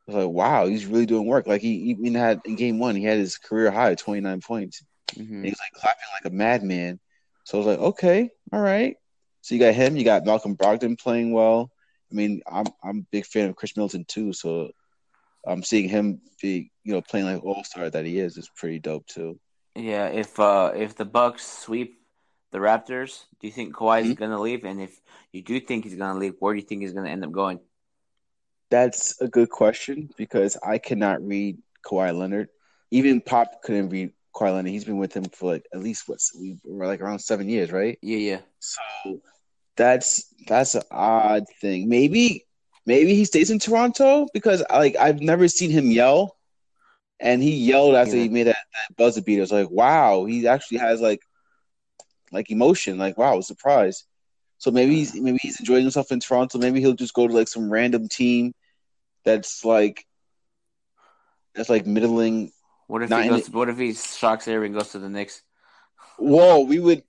I 0.07 0.13
was 0.13 0.25
like, 0.27 0.35
wow, 0.35 0.67
he's 0.67 0.85
really 0.85 1.07
doing 1.07 1.27
work. 1.27 1.47
Like 1.47 1.63
he 1.63 1.97
even 1.97 2.15
had 2.15 2.43
in 2.45 2.57
game 2.57 2.79
one, 2.79 2.97
he 2.97 3.05
had 3.05 3.17
his 3.17 3.39
career 3.39 3.71
high, 3.71 3.95
29 3.95 4.43
points. 4.43 4.83
And 5.17 5.27
mhm. 5.27 5.45
he 5.45 5.51
was 5.51 5.59
like 5.59 5.73
clapping 5.81 6.03
like 6.13 6.31
a 6.31 6.35
madman. 6.35 7.01
So 7.45 7.57
I 7.57 7.59
was 7.59 7.67
like, 7.67 7.79
okay, 7.79 8.31
all 8.53 8.61
right. 8.61 8.95
So 9.41 9.55
you 9.55 9.61
got 9.61 9.75
him, 9.75 9.97
you 9.97 10.05
got 10.05 10.27
Malcolm 10.27 10.55
Brogdon 10.55 11.01
playing 11.01 11.33
well. 11.33 11.72
I 12.13 12.15
mean, 12.15 12.43
I'm 12.47 12.67
I'm 12.85 12.99
a 12.99 13.07
big 13.11 13.25
fan 13.25 13.49
of 13.49 13.57
Khris 13.57 13.77
Middleton 13.77 14.05
too. 14.07 14.33
So 14.33 14.71
I'm 15.47 15.63
seeing 15.63 15.89
him 15.89 16.21
be, 16.41 16.71
you 16.85 16.93
know, 16.93 17.01
playing 17.01 17.27
like 17.27 17.43
all 17.43 17.65
star 17.65 17.89
that 17.89 18.05
he 18.05 18.19
is 18.19 18.37
is 18.37 18.51
pretty 18.55 18.79
dope 18.79 19.07
too. 19.07 19.39
Yeah, 19.75 20.09
if 20.09 20.39
uh 20.39 20.73
if 20.75 20.95
the 20.95 21.07
Bucks 21.07 21.47
sweep 21.47 21.99
the 22.51 22.59
Raptors, 22.59 23.25
do 23.41 23.47
you 23.47 23.53
think 23.53 23.75
Kawhi's 23.75 24.11
Mhm. 24.11 24.17
gonna 24.17 24.41
leave? 24.41 24.65
And 24.65 24.81
if 24.81 25.01
you 25.33 25.43
do 25.43 25.59
think 25.59 25.85
he's 25.85 25.95
gonna 25.95 26.19
leave, 26.19 26.35
where 26.39 26.53
do 26.53 26.61
you 26.61 26.67
think 26.67 26.83
he's 26.83 26.93
gonna 26.93 27.09
end 27.11 27.25
up 27.25 27.33
going? 27.33 27.61
That's 28.71 29.21
a 29.21 29.29
good 29.29 29.51
question 29.51 30.11
because 30.17 30.57
I 30.63 30.79
cannot 30.79 31.27
read 31.27 31.59
Kawhi 31.85 32.17
Leonard. 32.17 32.49
Even 32.91 33.21
Pop 33.21 33.63
couldn't 33.63 33.89
read 33.89 34.13
Kawhi 34.35 34.53
Leonard. 34.53 34.71
He's 34.73 34.85
been 34.85 34.99
with 34.99 35.15
him 35.15 35.25
for 35.25 35.53
like 35.53 35.67
at 35.73 35.81
least 35.81 36.09
what 36.09 36.21
we 36.39 36.57
were 36.65 36.87
like 36.87 37.01
around 37.01 37.19
seven 37.21 37.49
years, 37.49 37.73
right? 37.73 37.99
Yeah, 38.03 38.19
yeah. 38.19 38.41
So 38.61 39.21
that's 39.77 40.27
that's 40.47 40.75
an 40.75 40.83
odd 40.91 41.45
thing. 41.61 41.89
Maybe 41.89 42.45
maybe 42.87 43.15
he 43.15 43.25
stays 43.25 43.51
in 43.51 43.59
Toronto 43.59 44.27
because 44.35 44.63
like 44.71 44.97
I've 44.97 45.21
never 45.21 45.49
seen 45.49 45.71
him 45.71 45.91
yell, 45.91 46.37
and 47.21 47.43
he 47.43 47.53
yelled 47.55 47.95
after 47.95 48.17
Yeah. 48.17 48.25
he 48.25 48.29
made 48.29 48.47
that, 48.49 48.57
that 48.57 48.97
buzzer 48.97 49.23
beater. 49.23 49.43
It's 49.43 49.53
like 49.53 49.71
wow, 49.71 50.25
he 50.25 50.47
actually 50.47 50.79
has 50.79 51.01
like 51.01 51.21
like 52.33 52.51
emotion. 52.51 52.99
Like 52.99 53.17
wow, 53.19 53.41
surprise. 53.41 54.05
So 54.59 54.71
maybe 54.71 54.95
he's 54.95 55.15
maybe 55.15 55.39
he's 55.43 55.59
enjoying 55.59 55.83
himself 55.83 56.13
in 56.13 56.21
Toronto. 56.21 56.59
Maybe 56.59 56.81
he'll 56.81 56.95
just 56.95 57.15
go 57.15 57.27
to 57.27 57.35
like 57.35 57.49
some 57.49 57.71
random 57.71 58.09
team 58.09 58.53
that's 59.25 59.65
like 59.65 60.07
that's 61.55 61.69
like 61.69 61.87
middling. 61.87 62.53
What 62.87 63.03
if 63.03 63.11
he 63.11 63.15
in 63.23 63.29
goes? 63.29 63.49
what 63.51 63.69
if 63.69 63.79
he 63.79 63.95
shocks 63.95 64.47
everyone 64.47 64.67
and 64.67 64.75
goes 64.75 64.93
to 64.93 64.99
the 64.99 65.09
Knicks? 65.09 65.43
Whoa, 66.19 66.61
we 66.61 66.79
would 66.79 67.03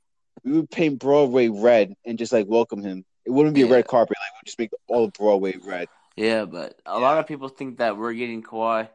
we 0.43 0.51
would 0.53 0.69
paint 0.69 0.99
Broadway 0.99 1.47
red 1.47 1.95
and 2.05 2.17
just 2.17 2.33
like 2.33 2.47
welcome 2.47 2.81
him. 2.83 3.05
It 3.25 3.31
wouldn't 3.31 3.55
be 3.55 3.61
a 3.61 3.67
red 3.67 3.87
carpet. 3.87 4.17
Like 4.19 4.41
we'd 4.41 4.45
just 4.45 4.59
make 4.59 4.71
all 4.87 5.05
of 5.05 5.13
Broadway 5.13 5.55
red. 5.63 5.87
Yeah, 6.15 6.45
but 6.45 6.79
a 6.85 6.99
lot 6.99 7.17
of 7.17 7.27
people 7.27 7.49
think 7.49 7.77
that 7.77 7.97
we're 7.97 8.13
getting 8.13 8.43
Kawhi. 8.43 8.89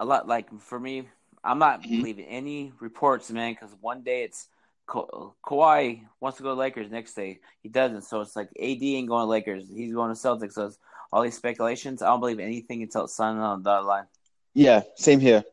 A 0.00 0.04
lot 0.04 0.26
like 0.26 0.52
for 0.60 0.80
me, 0.80 1.08
I'm 1.42 1.58
not 1.58 1.82
Mhm. 1.82 1.98
believing 1.98 2.24
any 2.26 2.72
reports, 2.80 3.30
man. 3.30 3.52
Because 3.52 3.74
one 3.80 4.02
day 4.02 4.24
it's 4.24 4.48
Ka- 4.86 5.30
Kawhi 5.44 6.06
wants 6.20 6.38
to 6.38 6.42
go 6.42 6.50
to 6.50 6.54
Lakers, 6.54 6.90
next 6.90 7.14
day 7.14 7.40
he 7.62 7.68
doesn't. 7.68 8.02
So 8.02 8.20
it's 8.20 8.34
like 8.34 8.48
AD 8.58 8.82
ain't 8.96 9.08
going 9.08 9.22
to 9.22 9.26
Lakers, 9.26 9.68
he's 9.68 9.94
going 9.94 10.14
to 10.14 10.20
Celtics. 10.20 10.54
So 10.54 10.66
it's 10.66 10.78
all 11.12 11.22
these 11.22 11.36
speculations. 11.36 12.02
I 12.02 12.06
don't 12.06 12.20
believe 12.20 12.40
anything 12.40 12.82
until 12.82 13.04
it's 13.04 13.14
signed 13.14 13.38
on 13.38 13.62
the 13.62 13.70
dotted 13.70 13.86
line. 13.86 14.06
Yeah, 14.54 14.82
same 14.96 15.20
here. 15.20 15.44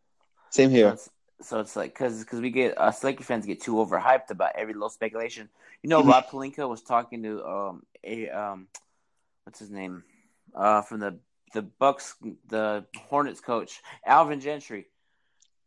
Same 0.50 0.70
here. 0.70 0.98
So 1.42 1.60
it's 1.60 1.76
like 1.76 1.94
because 1.94 2.20
because 2.24 2.40
we 2.42 2.50
get 2.52 2.78
us 2.78 3.04
Laker 3.04 3.24
fans 3.24 3.46
get 3.46 3.62
too 3.62 3.74
overhyped 3.76 4.30
about 4.32 4.52
every 4.56 4.74
little 4.74 4.90
speculation. 4.90 5.50
You 5.84 5.90
know. 5.90 6.04
Rob 6.04 6.30
Pelinka 6.30 6.68
was 6.70 6.82
talking 6.82 7.24
to 7.24 7.46
um 7.46 7.84
a 8.04 8.30
um 8.30 8.68
what's 9.44 9.60
his 9.60 9.72
name 9.72 10.04
uh 10.56 10.82
from 10.82 11.00
the 11.00 11.20
the 11.54 11.62
Bucks 11.62 12.16
the 12.48 12.86
Hornets 12.96 13.42
coach 13.42 13.82
Alvin 14.06 14.40
Gentry 14.40 14.88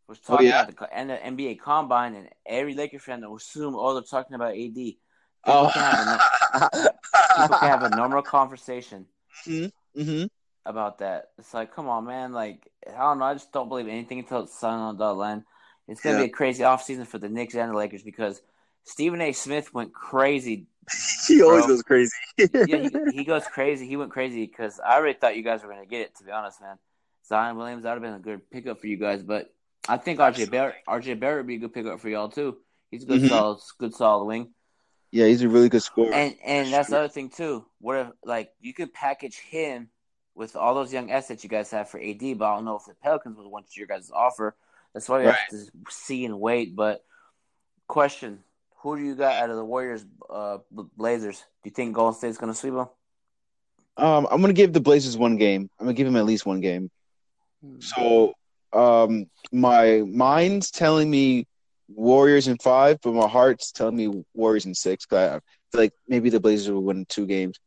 was 0.09 0.19
Oh, 0.31 0.41
talking 0.41 0.41
yeah? 0.41 0.63
about 0.63 0.77
the, 0.77 0.97
and 0.97 1.11
the 1.11 1.25
NBA 1.25 1.57
Combine 1.57 2.15
and 2.15 2.29
every 2.47 2.75
Laker 2.75 2.99
fan 2.99 3.23
will 3.23 3.37
assume 3.37 3.75
oh 3.77 3.95
they're 3.95 4.03
talking 4.03 4.35
about 4.35 4.55
AD. 4.57 4.99
People 5.45 5.69
Oh. 5.69 5.71
can 5.71 5.83
have 5.83 6.01
a, 6.01 6.23
people 7.35 7.57
can 7.57 7.69
have 7.69 7.83
a 7.83 7.89
normal 7.89 8.23
conversation 8.23 9.07
hmm 9.95 10.25
about 10.67 10.99
that. 10.99 11.31
It's 11.39 11.55
like, 11.55 11.75
come 11.75 11.89
on, 11.89 12.05
man. 12.07 12.33
Like, 12.33 12.71
I 12.89 12.99
don't 12.99 13.19
know. 13.19 13.25
I 13.25 13.35
just 13.35 13.53
don't 13.53 13.69
believe 13.69 13.89
anything 13.89 14.19
until 14.21 14.43
it's 14.43 14.59
signed 14.59 14.81
on 14.81 14.97
the 14.97 15.05
dotted 15.05 15.19
line. 15.19 15.45
It's 15.89 16.01
gonna 16.01 16.17
Yeah. 16.17 16.25
be 16.25 16.31
a 16.31 16.33
crazy 16.35 16.63
offseason 16.63 17.07
for 17.07 17.19
the 17.19 17.29
Knicks 17.29 17.55
and 17.55 17.71
the 17.73 17.77
Lakers 17.77 18.03
because 18.03 18.41
Stephen 18.85 19.21
A. 19.21 19.33
Smith 19.33 19.73
went 19.75 19.93
crazy. 19.93 20.67
He 21.27 21.43
always 21.43 21.67
goes 21.67 21.83
crazy. 21.83 22.13
Yeah, 22.39 22.77
he, 22.77 22.91
he 23.13 23.25
goes 23.25 23.47
crazy. 23.47 23.87
He 23.87 23.97
went 23.97 24.11
crazy 24.11 24.47
because 24.47 24.79
I 24.81 24.97
already 24.97 25.19
thought 25.19 25.37
you 25.37 25.43
guys 25.43 25.63
were 25.63 25.71
gonna 25.71 25.87
get 25.87 26.03
it. 26.03 26.17
To 26.17 26.25
be 26.25 26.31
honest, 26.31 26.61
man, 26.61 26.77
Zion 27.27 27.57
Williams 27.57 27.85
that 27.85 27.95
would 27.95 28.03
have 28.03 28.13
been 28.13 28.21
a 28.21 28.37
good 28.37 28.51
pickup 28.51 28.81
for 28.81 28.87
you 28.87 28.97
guys, 28.99 29.23
but 29.23 29.53
I 29.89 29.97
think 29.97 30.19
RJ 30.21 30.51
Barrett, 30.51 30.77
RJ 30.89 31.19
Barrett 31.19 31.39
would 31.39 31.47
be 31.47 31.57
a 31.57 31.59
good 31.59 31.73
pickup 31.73 32.01
for 32.01 32.09
y'all 32.11 32.29
too. 32.29 32.59
He's 32.91 33.05
a 33.05 33.07
good 33.07 33.23
Mhm. 33.23 33.29
solid, 33.29 33.61
good 33.79 33.95
solid 33.95 34.25
wing. 34.27 34.55
yeah, 35.11 35.27
he's 35.27 35.43
a 35.43 35.49
really 35.49 35.69
good 35.69 35.83
scorer. 35.83 36.13
And 36.13 36.37
and 36.45 36.73
that's 36.73 36.91
the 36.91 36.99
other 36.99 37.09
thing 37.09 37.31
too. 37.31 37.65
What 37.81 37.97
if 37.97 38.09
like 38.25 38.53
you 38.61 38.75
could 38.75 38.93
package 38.93 39.39
him 39.39 39.89
with 40.35 40.57
all 40.57 40.75
those 40.75 40.93
young 40.93 41.11
assets 41.11 41.45
you 41.45 41.49
guys 41.51 41.71
have 41.71 41.89
for 41.89 41.99
AD, 42.01 42.35
but 42.35 42.45
I 42.45 42.57
don't 42.57 42.65
know 42.65 42.77
if 42.77 42.85
the 42.87 42.95
Pelicans 42.95 43.37
would 43.39 43.47
want 43.47 43.75
your 43.77 43.87
guys' 43.87 44.11
offer. 44.13 44.57
That's 44.95 45.09
why 45.09 45.19
we 45.19 45.25
have 45.27 45.49
to 45.51 45.67
see 45.91 46.25
and 46.25 46.41
wait. 46.41 46.75
But 46.75 47.05
question: 47.89 48.45
Who 48.79 48.97
do 48.97 49.03
you 49.03 49.15
got 49.15 49.43
out 49.43 49.51
of 49.51 49.57
the 49.57 49.65
Warriors, 49.65 50.05
uh, 50.31 50.59
Blazers? 50.71 51.39
Do 51.63 51.69
you 51.69 51.73
think 51.73 51.95
Golden 51.95 52.15
State's 52.17 52.39
going 52.39 52.53
to 52.53 52.59
sweep 52.59 52.75
them? 52.75 52.89
Um, 53.97 54.27
I'm 54.31 54.41
gonna 54.41 54.53
give 54.53 54.73
the 54.73 54.81
Blazers 54.81 55.17
one 55.17 55.37
game. 55.37 55.71
I'm 55.79 55.87
gonna 55.87 55.95
give 55.95 56.07
them 56.07 56.17
at 56.17 56.25
least 56.25 56.45
one 56.47 56.61
game. 56.61 56.91
So, 57.79 58.35
um, 58.73 59.27
my 59.53 60.03
mind's 60.03 60.71
telling 60.73 61.09
me 61.09 61.47
Warriors 61.89 62.49
in 62.49 62.57
five, 62.59 62.99
but 63.03 63.13
my 63.15 63.29
heart's 63.29 63.71
telling 63.71 63.97
me 63.97 64.25
Warriors 64.35 64.67
in 64.67 64.75
six. 64.75 65.07
'cause 65.07 65.19
I 65.19 65.41
feel 65.71 65.81
like 65.83 65.93
maybe 66.09 66.29
the 66.29 66.41
Blazers 66.41 66.73
will 66.73 66.83
win 66.83 67.07
two 67.09 67.25
games. 67.27 67.59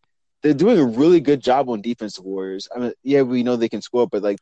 They're 0.44 0.54
doing 0.54 0.78
a 0.78 0.86
really 0.86 1.22
good 1.22 1.40
job 1.42 1.70
on 1.70 1.82
defense. 1.82 2.18
The 2.18 2.24
Warriors. 2.24 2.68
I 2.76 2.80
mean, 2.80 2.94
yeah, 3.04 3.22
we 3.22 3.42
know 3.44 3.56
they 3.56 3.70
can 3.70 3.82
score, 3.82 4.06
but 4.06 4.22
like, 4.22 4.40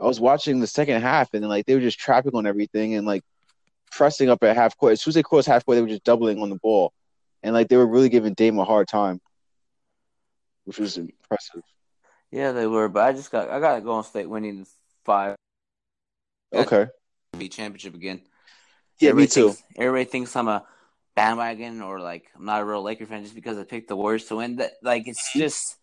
I 0.00 0.04
was 0.04 0.20
watching 0.20 0.60
the 0.60 0.66
second 0.66 1.00
half, 1.00 1.34
and 1.34 1.48
like 1.48 1.66
they 1.66 1.74
were 1.74 1.80
just 1.80 1.98
trapping 1.98 2.34
on 2.34 2.46
everything 2.46 2.94
and 2.94 3.06
like 3.06 3.22
pressing 3.92 4.28
up 4.28 4.42
at 4.42 4.56
half 4.56 4.76
court. 4.76 4.92
As 4.92 5.02
soon 5.02 5.12
as 5.12 5.14
they 5.14 5.22
crossed 5.22 5.46
half 5.46 5.64
court, 5.64 5.76
they 5.76 5.82
were 5.82 5.88
just 5.88 6.04
doubling 6.04 6.40
on 6.42 6.50
the 6.50 6.56
ball, 6.56 6.92
and 7.42 7.54
like 7.54 7.68
they 7.68 7.76
were 7.76 7.86
really 7.86 8.08
giving 8.08 8.34
Dame 8.34 8.58
a 8.58 8.64
hard 8.64 8.88
time, 8.88 9.20
which 10.64 10.78
was 10.78 10.98
impressive. 10.98 11.62
Yeah, 12.30 12.52
they 12.52 12.66
were, 12.66 12.88
but 12.88 13.04
I 13.04 13.12
just 13.12 13.30
got 13.30 13.50
I 13.50 13.60
got 13.60 13.84
Golden 13.84 14.04
State 14.04 14.28
winning 14.28 14.66
five 15.04 15.36
Okay. 16.54 16.86
be 17.38 17.48
championship 17.48 17.94
again. 17.94 18.20
Yeah, 19.00 19.12
me 19.12 19.26
too. 19.26 19.48
Thinks, 19.48 19.62
everybody 19.76 20.04
thinks 20.04 20.36
I'm 20.36 20.48
a 20.48 20.64
bandwagon 21.16 21.82
or 21.82 22.00
like 22.00 22.26
I'm 22.36 22.44
not 22.44 22.60
a 22.60 22.64
real 22.64 22.82
Laker 22.82 23.06
fan 23.06 23.22
just 23.22 23.34
because 23.34 23.58
I 23.58 23.64
picked 23.64 23.88
the 23.88 23.96
Warriors 23.96 24.26
to 24.26 24.36
win. 24.36 24.56
That 24.56 24.72
like 24.82 25.06
it's 25.06 25.32
just 25.34 25.76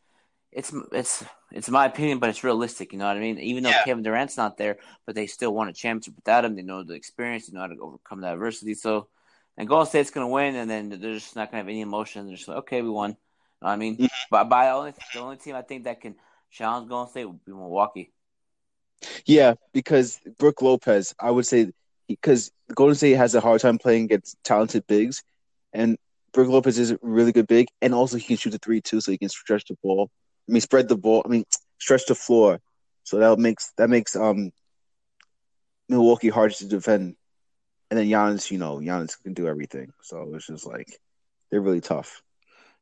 it's 0.52 0.74
it's 0.92 1.24
it's 1.52 1.70
my 1.70 1.86
opinion, 1.86 2.20
but 2.20 2.30
it's 2.30 2.44
realistic. 2.44 2.94
You 2.94 3.00
know 3.00 3.08
what 3.08 3.18
I 3.18 3.20
mean? 3.20 3.40
Even 3.40 3.64
though 3.64 3.70
Yeah. 3.70 3.84
Kevin 3.84 4.04
Durant's 4.04 4.38
not 4.38 4.58
there, 4.58 4.78
but 5.06 5.16
they 5.16 5.28
still 5.28 5.54
won 5.54 5.68
a 5.68 5.74
championship 5.74 6.16
without 6.16 6.46
him. 6.46 6.56
They 6.56 6.62
know 6.62 6.84
the 6.84 6.94
experience. 6.94 7.48
They 7.48 7.54
know 7.54 7.62
how 7.62 7.68
to 7.68 7.80
overcome 7.80 8.22
the 8.22 8.32
adversity. 8.32 8.74
So, 8.74 9.08
and 9.58 9.68
Golden 9.68 9.88
State's 9.88 10.12
gonna 10.12 10.28
win, 10.28 10.56
and 10.56 10.70
then 10.70 10.90
they're 10.90 11.14
just 11.14 11.36
not 11.36 11.52
gonna 11.52 11.64
have 11.64 11.68
any 11.70 11.82
emotion. 11.82 12.28
They're 12.28 12.36
just 12.36 12.48
like, 12.48 12.58
okay, 12.60 12.82
we 12.82 12.90
won. 12.90 13.12
You 13.12 13.16
know 13.62 13.68
what 13.68 13.72
I 13.72 13.76
mean? 13.76 13.98
Mhm. 13.98 14.10
But 14.30 14.50
by 14.50 14.66
the 14.66 14.72
only 14.72 14.94
the 15.14 15.20
only 15.20 15.38
team 15.38 15.56
I 15.56 15.62
think 15.62 15.84
that 15.84 16.02
can 16.02 16.16
challenge 16.50 16.90
Golden 16.90 17.10
State 17.10 17.26
would 17.26 17.44
be 17.46 17.52
Milwaukee. 17.52 18.12
Yeah, 19.26 19.56
because 19.74 20.20
Brook 20.38 20.62
Lopez, 20.62 21.14
I 21.20 21.32
would 21.32 21.48
say, 21.48 21.72
because 22.08 22.52
Golden 22.74 22.96
State 22.96 23.14
has 23.14 23.36
a 23.36 23.42
hard 23.42 23.62
time 23.62 23.78
playing 23.78 24.06
against 24.06 24.42
talented 24.44 24.86
bigs, 24.88 25.24
and 25.74 25.98
Brook 26.34 26.50
Lopez 26.50 26.80
is 26.80 26.92
a 26.92 27.00
really 27.02 27.32
good 27.32 27.48
big, 27.48 27.68
and 27.82 27.94
also 27.94 28.18
he 28.18 28.24
can 28.24 28.38
shoot 28.38 28.52
the 28.52 28.60
three 28.60 28.82
too, 28.82 29.02
so 29.02 29.12
he 29.12 29.18
can 29.18 29.30
stretch 29.30 29.66
the 29.66 29.78
ball. 29.84 30.10
I 30.52 30.54
mean, 30.54 30.62
spread 30.62 30.90
the 30.90 30.98
ball. 30.98 31.22
I 31.24 31.30
mean, 31.30 31.46
stretch 31.80 32.06
the 32.08 32.16
floor. 32.16 32.60
So 33.04 33.18
that 33.20 33.40
makes 33.40 33.72
that 33.78 33.90
makes 33.90 34.18
um 34.18 34.52
Milwaukee 35.88 36.28
hard 36.28 36.52
to 36.56 36.68
defend. 36.68 37.16
And 37.90 37.98
then 38.00 38.08
Giannis, 38.08 38.52
you 38.52 38.58
know, 38.58 38.78
Giannis 38.78 39.22
can 39.22 39.34
do 39.34 39.48
everything. 39.48 39.94
So 40.02 40.30
it's 40.36 40.48
just 40.48 40.66
like 40.66 41.00
they're 41.50 41.62
really 41.62 41.80
tough. 41.80 42.22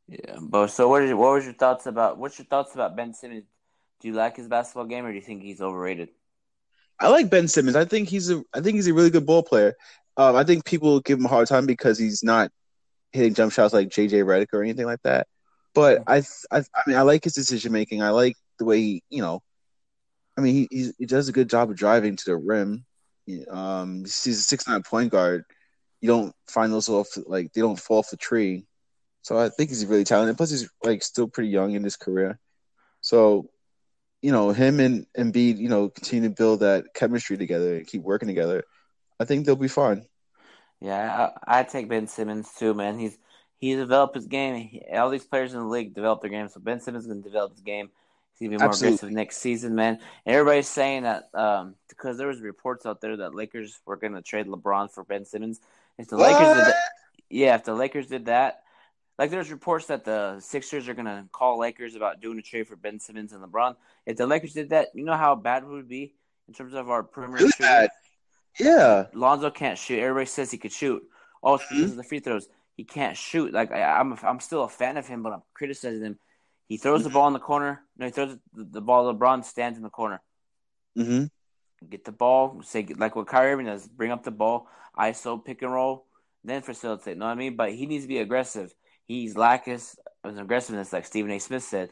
Yeah, 0.07 0.37
but 0.41 0.67
so 0.67 0.87
what 0.89 1.03
is 1.03 1.13
what 1.13 1.35
was 1.35 1.45
your 1.45 1.53
thoughts 1.53 1.85
about 1.85 2.17
what's 2.17 2.39
your 2.39 2.47
thoughts 2.47 2.73
about 2.73 2.95
Ben 2.95 3.13
Simmons? 3.13 3.45
Do 4.01 4.07
you 4.07 4.15
like 4.15 4.35
his 4.35 4.47
basketball 4.47 4.85
game 4.85 5.05
or 5.05 5.09
do 5.09 5.15
you 5.15 5.21
think 5.21 5.43
he's 5.43 5.61
overrated? 5.61 6.09
I 6.99 7.09
like 7.09 7.29
Ben 7.29 7.47
Simmons. 7.47 7.75
I 7.75 7.85
think 7.85 8.09
he's 8.09 8.31
a 8.31 8.43
I 8.51 8.61
think 8.61 8.75
he's 8.75 8.87
a 8.87 8.93
really 8.95 9.11
good 9.11 9.27
ball 9.27 9.43
player. 9.43 9.75
Um, 10.17 10.35
I 10.35 10.43
think 10.43 10.65
people 10.65 11.01
give 11.01 11.19
him 11.19 11.25
a 11.25 11.29
hard 11.29 11.47
time 11.47 11.67
because 11.67 11.99
he's 11.99 12.23
not 12.23 12.51
hitting 13.11 13.35
jump 13.35 13.53
shots 13.53 13.73
like 13.73 13.89
JJ 13.89 14.23
Redick 14.23 14.53
or 14.53 14.63
anything 14.63 14.85
like 14.85 15.01
that. 15.03 15.27
But 15.79 16.03
I, 16.07 16.17
I, 16.51 16.57
I 16.57 16.81
mean, 16.87 16.97
I 16.97 17.03
like 17.03 17.23
his 17.23 17.31
decision 17.31 17.71
making. 17.71 18.03
I 18.03 18.09
like 18.09 18.35
the 18.57 18.65
way 18.65 18.81
he, 18.81 19.03
you 19.09 19.21
know, 19.21 19.41
I 20.37 20.41
mean, 20.41 20.67
he 20.69 20.91
he 20.97 21.05
does 21.05 21.29
a 21.29 21.31
good 21.31 21.49
job 21.49 21.69
of 21.69 21.77
driving 21.77 22.17
to 22.17 22.25
the 22.25 22.35
rim. 22.35 22.85
Um, 23.49 24.01
he's 24.01 24.27
a 24.27 24.41
six 24.41 24.67
nine 24.67 24.83
point 24.83 25.09
guard. 25.09 25.45
You 26.01 26.09
don't 26.09 26.35
find 26.49 26.73
those 26.73 26.89
off 26.89 27.07
like 27.27 27.53
they 27.53 27.61
don't 27.61 27.79
fall 27.79 27.99
off 27.99 28.09
the 28.09 28.17
tree. 28.17 28.65
So 29.21 29.39
I 29.39 29.47
think 29.47 29.69
he's 29.69 29.85
really 29.85 30.03
talented. 30.03 30.35
Plus, 30.35 30.49
he's 30.49 30.69
like 30.83 31.01
still 31.01 31.29
pretty 31.29 31.49
young 31.49 31.71
in 31.75 31.83
his 31.85 31.95
career. 31.95 32.39
So, 32.99 33.49
you 34.21 34.33
know, 34.33 34.49
him 34.49 34.81
and 34.81 35.05
Embiid, 35.17 35.59
you 35.59 35.69
know, 35.69 35.87
continue 35.87 36.27
to 36.27 36.35
build 36.35 36.59
that 36.59 36.93
chemistry 36.93 37.37
together 37.37 37.77
and 37.77 37.87
keep 37.87 38.01
working 38.01 38.27
together. 38.27 38.65
I 39.17 39.23
think 39.23 39.45
they'll 39.45 39.55
be 39.55 39.69
fine. 39.69 40.05
Yeah, 40.81 41.29
I, 41.47 41.59
I 41.59 41.63
take 41.63 41.87
Ben 41.87 42.07
Simmons 42.07 42.49
too, 42.59 42.73
man. 42.73 42.99
He's 42.99 43.17
he 43.59 43.75
developed 43.75 44.15
his 44.15 44.25
game. 44.25 44.79
All 44.93 45.09
these 45.09 45.25
players 45.25 45.53
in 45.53 45.59
the 45.59 45.65
league 45.65 45.93
develop 45.93 46.21
their 46.21 46.29
game, 46.29 46.47
so 46.47 46.59
Ben 46.59 46.79
Simmons 46.79 47.03
is 47.03 47.07
going 47.11 47.21
to 47.21 47.29
develop 47.29 47.51
his 47.51 47.61
game. 47.61 47.89
He's 48.33 48.47
going 48.47 48.51
to 48.51 48.57
be 48.57 48.61
more 48.61 48.69
Absolutely. 48.69 48.95
aggressive 48.95 49.11
next 49.11 49.37
season, 49.37 49.75
man. 49.75 49.99
And 50.25 50.35
everybody's 50.35 50.69
saying 50.69 51.03
that 51.03 51.29
um, 51.33 51.75
because 51.89 52.17
there 52.17 52.27
was 52.27 52.39
reports 52.39 52.85
out 52.85 53.01
there 53.01 53.17
that 53.17 53.35
Lakers 53.35 53.81
were 53.85 53.97
going 53.97 54.13
to 54.13 54.21
trade 54.21 54.47
LeBron 54.47 54.89
for 54.89 55.03
Ben 55.03 55.25
Simmons. 55.25 55.59
If 55.97 56.07
the 56.07 56.15
Lakers 56.15 56.55
did 56.55 56.65
that, 56.67 56.75
yeah, 57.29 57.55
if 57.55 57.65
the 57.65 57.73
Lakers 57.73 58.07
did 58.07 58.25
that, 58.25 58.61
like 59.17 59.29
there's 59.29 59.51
reports 59.51 59.87
that 59.87 60.05
the 60.05 60.39
Sixers 60.39 60.87
are 60.87 60.93
going 60.93 61.05
to 61.05 61.25
call 61.33 61.59
Lakers 61.59 61.95
about 61.95 62.21
doing 62.21 62.39
a 62.39 62.41
trade 62.41 62.67
for 62.69 62.77
Ben 62.77 63.01
Simmons 63.01 63.33
and 63.33 63.43
LeBron. 63.43 63.75
If 64.05 64.15
the 64.15 64.25
Lakers 64.25 64.53
did 64.53 64.69
that, 64.69 64.87
you 64.93 65.03
know 65.03 65.17
how 65.17 65.35
bad 65.35 65.63
it 65.63 65.67
would 65.67 65.89
be 65.89 66.13
in 66.47 66.53
terms 66.53 66.73
of 66.73 66.89
our 66.89 67.03
perimeter 67.03 67.43
Really 67.43 67.51
shooting? 67.51 67.89
Yeah. 68.57 69.07
Lonzo 69.13 69.51
can't 69.51 69.77
shoot. 69.77 69.99
Everybody 69.99 70.27
says 70.27 70.49
he 70.49 70.57
could 70.57 70.71
shoot. 70.71 71.03
Oh, 71.43 71.55
of 71.55 71.61
the 71.69 72.03
free 72.03 72.19
throws. 72.19 72.47
He 72.79 72.85
can't 72.85 73.17
shoot. 73.17 73.51
Like 73.51 73.73
I, 73.73 73.99
I'm, 73.99 74.17
I'm 74.23 74.39
still 74.39 74.63
a 74.63 74.69
fan 74.69 74.95
of 74.95 75.05
him, 75.05 75.21
but 75.21 75.33
I'm 75.33 75.41
criticizing 75.53 76.01
him. 76.01 76.19
He 76.69 76.77
throws 76.77 77.03
the 77.03 77.09
ball 77.09 77.27
in 77.27 77.33
the 77.33 77.39
corner. 77.39 77.81
No, 77.97 78.05
he 78.05 78.11
throws 78.13 78.37
the, 78.53 78.63
the 78.63 78.79
ball. 78.79 79.13
LeBron 79.13 79.43
stands 79.43 79.77
in 79.77 79.83
the 79.83 79.89
corner. 79.89 80.21
Mm-hmm. 80.97 81.25
get 81.89 82.05
the 82.05 82.13
ball, 82.13 82.61
say 82.63 82.87
like 82.97 83.17
what 83.17 83.27
Kyrie 83.27 83.51
Irving 83.51 83.65
does, 83.65 83.85
bring 83.85 84.11
up 84.11 84.23
the 84.23 84.31
ball, 84.31 84.69
ISO 84.97 85.43
pick 85.43 85.61
and 85.61 85.73
roll, 85.73 86.05
then 86.45 86.61
facilitate. 86.61 87.17
Know 87.17 87.25
what 87.25 87.33
I 87.33 87.35
mean? 87.35 87.57
But 87.57 87.73
he 87.73 87.85
needs 87.85 88.05
to 88.05 88.07
be 88.07 88.19
aggressive. 88.19 88.73
He's 89.09 89.35
lacking 89.35 89.81
aggressiveness, 90.23 90.93
like 90.93 91.05
Stephen 91.05 91.31
A. 91.31 91.39
Smith 91.39 91.63
said. 91.63 91.89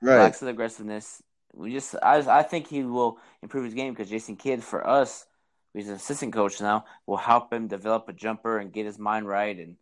Right. 0.00 0.20
Lacks 0.20 0.40
of 0.40 0.48
aggressiveness. 0.48 1.22
We 1.52 1.74
just, 1.74 1.96
I, 2.02 2.38
I 2.38 2.44
think 2.44 2.66
he 2.66 2.82
will 2.82 3.18
improve 3.42 3.66
his 3.66 3.74
game 3.74 3.92
because 3.92 4.08
Jason 4.08 4.36
Kidd, 4.36 4.64
for 4.64 4.88
us, 4.88 5.26
he's 5.74 5.88
an 5.90 5.96
assistant 5.96 6.32
coach 6.32 6.62
now, 6.62 6.86
will 7.06 7.18
help 7.18 7.52
him 7.52 7.68
develop 7.68 8.08
a 8.08 8.14
jumper 8.14 8.56
and 8.56 8.72
get 8.72 8.86
his 8.86 8.98
mind 8.98 9.28
right. 9.28 9.58
And 9.58 9.76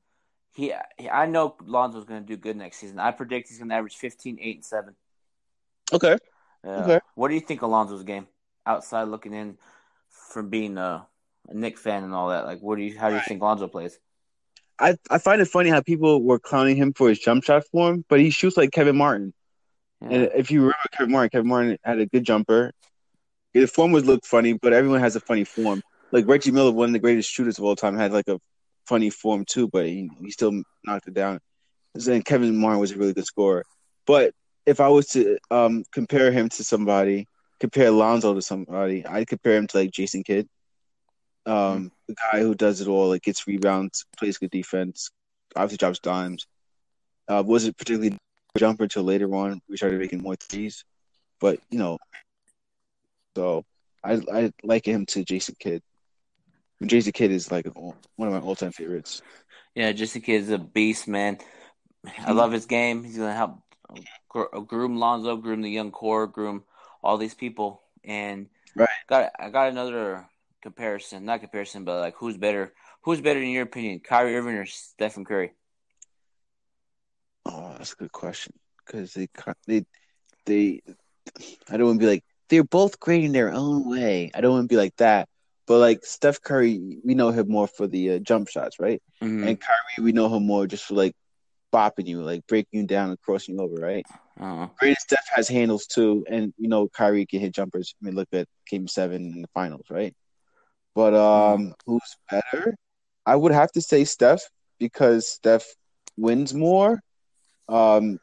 he, 0.54 0.72
he 0.96 1.08
I 1.08 1.26
know 1.26 1.56
Lonzo's 1.64 2.04
going 2.04 2.22
to 2.22 2.26
do 2.26 2.36
good 2.36 2.56
next 2.56 2.78
season. 2.78 2.98
I 2.98 3.10
predict 3.12 3.48
he's 3.48 3.58
going 3.58 3.68
to 3.68 3.74
average 3.74 3.96
15, 3.96 4.38
8, 4.40 4.56
and 4.56 4.64
7. 4.64 4.96
Okay. 5.92 6.16
Uh, 6.66 6.70
okay. 6.70 7.00
What 7.14 7.28
do 7.28 7.34
you 7.34 7.40
think 7.40 7.62
of 7.62 7.70
Lonzo's 7.70 8.02
game 8.02 8.26
outside 8.66 9.04
looking 9.04 9.32
in 9.32 9.58
from 10.10 10.48
being 10.50 10.76
a, 10.76 11.06
a 11.48 11.54
Knick 11.54 11.78
fan 11.78 12.04
and 12.04 12.14
all 12.14 12.30
that? 12.30 12.44
Like, 12.44 12.60
what 12.60 12.76
do 12.76 12.82
you, 12.82 12.98
how 12.98 13.08
do 13.08 13.16
you 13.16 13.22
think 13.26 13.40
Lonzo 13.40 13.68
plays? 13.68 13.98
I, 14.78 14.96
I 15.10 15.18
find 15.18 15.40
it 15.40 15.46
funny 15.46 15.70
how 15.70 15.80
people 15.80 16.22
were 16.22 16.38
clowning 16.38 16.76
him 16.76 16.92
for 16.92 17.08
his 17.08 17.18
jump 17.18 17.44
shot 17.44 17.64
form, 17.66 18.04
but 18.08 18.20
he 18.20 18.30
shoots 18.30 18.56
like 18.56 18.70
Kevin 18.70 18.96
Martin. 18.96 19.34
Yeah. 20.00 20.08
And 20.08 20.30
if 20.36 20.50
you 20.50 20.60
remember 20.60 20.76
Kevin 20.92 21.12
Martin, 21.12 21.30
Kevin 21.30 21.48
Martin 21.48 21.78
had 21.82 21.98
a 21.98 22.06
good 22.06 22.24
jumper. 22.24 22.72
The 23.54 23.66
form 23.66 23.90
was 23.90 24.04
looked 24.04 24.26
funny, 24.26 24.52
but 24.52 24.72
everyone 24.72 25.00
has 25.00 25.16
a 25.16 25.20
funny 25.20 25.44
form. 25.44 25.82
Like 26.12 26.28
Reggie 26.28 26.52
Miller, 26.52 26.70
one 26.70 26.90
of 26.90 26.92
the 26.92 27.00
greatest 27.00 27.30
shooters 27.30 27.58
of 27.58 27.64
all 27.64 27.74
time, 27.74 27.96
had 27.96 28.12
like 28.12 28.28
a 28.28 28.38
funny 28.88 29.10
form 29.10 29.44
too, 29.44 29.68
but 29.68 29.86
he, 29.86 30.10
he 30.20 30.30
still 30.30 30.62
knocked 30.84 31.08
it 31.08 31.14
down. 31.14 31.40
And 31.94 32.24
Kevin 32.24 32.56
Martin 32.56 32.80
was 32.80 32.92
a 32.92 32.96
really 32.96 33.12
good 33.12 33.26
scorer. 33.26 33.64
But 34.06 34.32
if 34.66 34.80
I 34.80 34.88
was 34.88 35.06
to 35.08 35.38
um, 35.50 35.84
compare 35.92 36.32
him 36.32 36.48
to 36.50 36.64
somebody, 36.64 37.26
compare 37.60 37.90
Lonzo 37.90 38.34
to 38.34 38.42
somebody, 38.42 39.04
I'd 39.06 39.26
compare 39.26 39.56
him 39.56 39.66
to 39.68 39.78
like 39.78 39.90
Jason 39.90 40.22
Kidd. 40.22 40.48
Um, 41.46 41.92
the 42.06 42.14
guy 42.14 42.40
who 42.40 42.54
does 42.54 42.80
it 42.80 42.88
all, 42.88 43.08
like 43.08 43.22
gets 43.22 43.46
rebounds, 43.46 44.04
plays 44.18 44.38
good 44.38 44.50
defense, 44.50 45.10
obviously 45.56 45.78
drops 45.78 45.98
dimes. 45.98 46.46
Uh, 47.26 47.42
wasn't 47.44 47.76
particularly 47.76 48.16
jumper 48.56 48.84
until 48.84 49.02
later 49.02 49.34
on. 49.34 49.60
We 49.68 49.76
started 49.76 50.00
making 50.00 50.22
more 50.22 50.36
threes, 50.36 50.84
but 51.40 51.58
you 51.70 51.78
know, 51.78 51.98
so 53.36 53.64
I 54.04 54.20
I 54.32 54.52
like 54.62 54.86
him 54.86 55.06
to 55.06 55.24
Jason 55.24 55.56
Kidd. 55.58 55.82
Jason 56.84 57.12
Kidd 57.12 57.30
is 57.30 57.50
like 57.50 57.66
one 57.74 58.28
of 58.28 58.32
my 58.32 58.40
all 58.40 58.54
time 58.54 58.72
favorites. 58.72 59.22
Yeah, 59.74 59.92
Jason 59.92 60.22
Kidd 60.22 60.42
is 60.42 60.50
a 60.50 60.58
beast, 60.58 61.08
man. 61.08 61.38
I 62.20 62.32
love 62.32 62.52
his 62.52 62.66
game. 62.66 63.04
He's 63.04 63.18
gonna 63.18 63.34
help 63.34 63.60
groom 64.28 64.96
Lonzo, 64.96 65.36
groom 65.36 65.62
the 65.62 65.70
young 65.70 65.90
core, 65.90 66.26
groom 66.26 66.64
all 67.02 67.16
these 67.18 67.34
people, 67.34 67.82
and 68.04 68.46
right. 68.76 68.88
got 69.08 69.32
I 69.38 69.50
got 69.50 69.68
another 69.68 70.28
comparison, 70.62 71.24
not 71.24 71.40
comparison, 71.40 71.84
but 71.84 72.00
like 72.00 72.14
who's 72.16 72.36
better? 72.36 72.72
Who's 73.02 73.20
better 73.20 73.40
in 73.40 73.50
your 73.50 73.62
opinion, 73.62 74.00
Kyrie 74.00 74.36
Irving 74.36 74.54
or 74.54 74.66
Stephen 74.66 75.24
Curry? 75.24 75.52
Oh, 77.46 77.74
that's 77.78 77.92
a 77.92 77.96
good 77.96 78.12
question 78.12 78.52
because 78.84 79.14
they 79.14 79.28
they 79.66 79.84
they. 80.46 80.82
I 81.68 81.76
don't 81.76 81.86
want 81.86 82.00
to 82.00 82.06
be 82.06 82.10
like 82.10 82.24
they're 82.48 82.64
both 82.64 83.00
great 83.00 83.24
in 83.24 83.32
their 83.32 83.52
own 83.52 83.88
way. 83.88 84.30
I 84.34 84.40
don't 84.40 84.52
want 84.52 84.64
to 84.64 84.74
be 84.74 84.80
like 84.80 84.96
that. 84.96 85.28
But 85.68 85.78
like 85.80 86.04
Steph 86.04 86.42
Curry, 86.42 86.98
we 87.04 87.14
know 87.14 87.30
him 87.30 87.48
more 87.48 87.68
for 87.68 87.86
the 87.86 88.12
uh, 88.12 88.18
jump 88.18 88.48
shots, 88.48 88.80
right? 88.80 89.02
Mm-hmm. 89.22 89.46
And 89.46 89.60
Kyrie, 89.60 90.04
we 90.04 90.12
know 90.12 90.34
him 90.34 90.46
more 90.46 90.66
just 90.66 90.86
for 90.86 90.94
like 90.94 91.14
bopping 91.72 92.06
you, 92.06 92.22
like 92.22 92.46
breaking 92.46 92.80
you 92.80 92.86
down 92.86 93.10
and 93.10 93.20
crossing 93.20 93.56
you 93.56 93.60
over, 93.60 93.74
right? 93.76 94.06
Uh-huh. 94.40 94.68
Greatest 94.78 95.02
Steph 95.02 95.28
has 95.34 95.46
handles 95.46 95.86
too, 95.86 96.24
and 96.28 96.54
you 96.56 96.68
know 96.68 96.88
Kyrie 96.88 97.26
can 97.26 97.40
hit 97.40 97.54
jumpers. 97.54 97.94
I 98.00 98.06
mean, 98.06 98.14
look 98.14 98.28
at 98.32 98.48
Game 98.68 98.88
Seven 98.88 99.32
in 99.34 99.42
the 99.42 99.48
finals, 99.52 99.84
right? 99.90 100.14
But 100.94 101.14
um, 101.14 101.74
who's 101.86 102.16
better? 102.30 102.74
I 103.26 103.36
would 103.36 103.52
have 103.52 103.70
to 103.72 103.82
say 103.82 104.04
Steph 104.04 104.42
because 104.78 105.28
Steph 105.28 105.66
wins 106.16 106.54
more. 106.54 106.98
Um, 107.68 108.18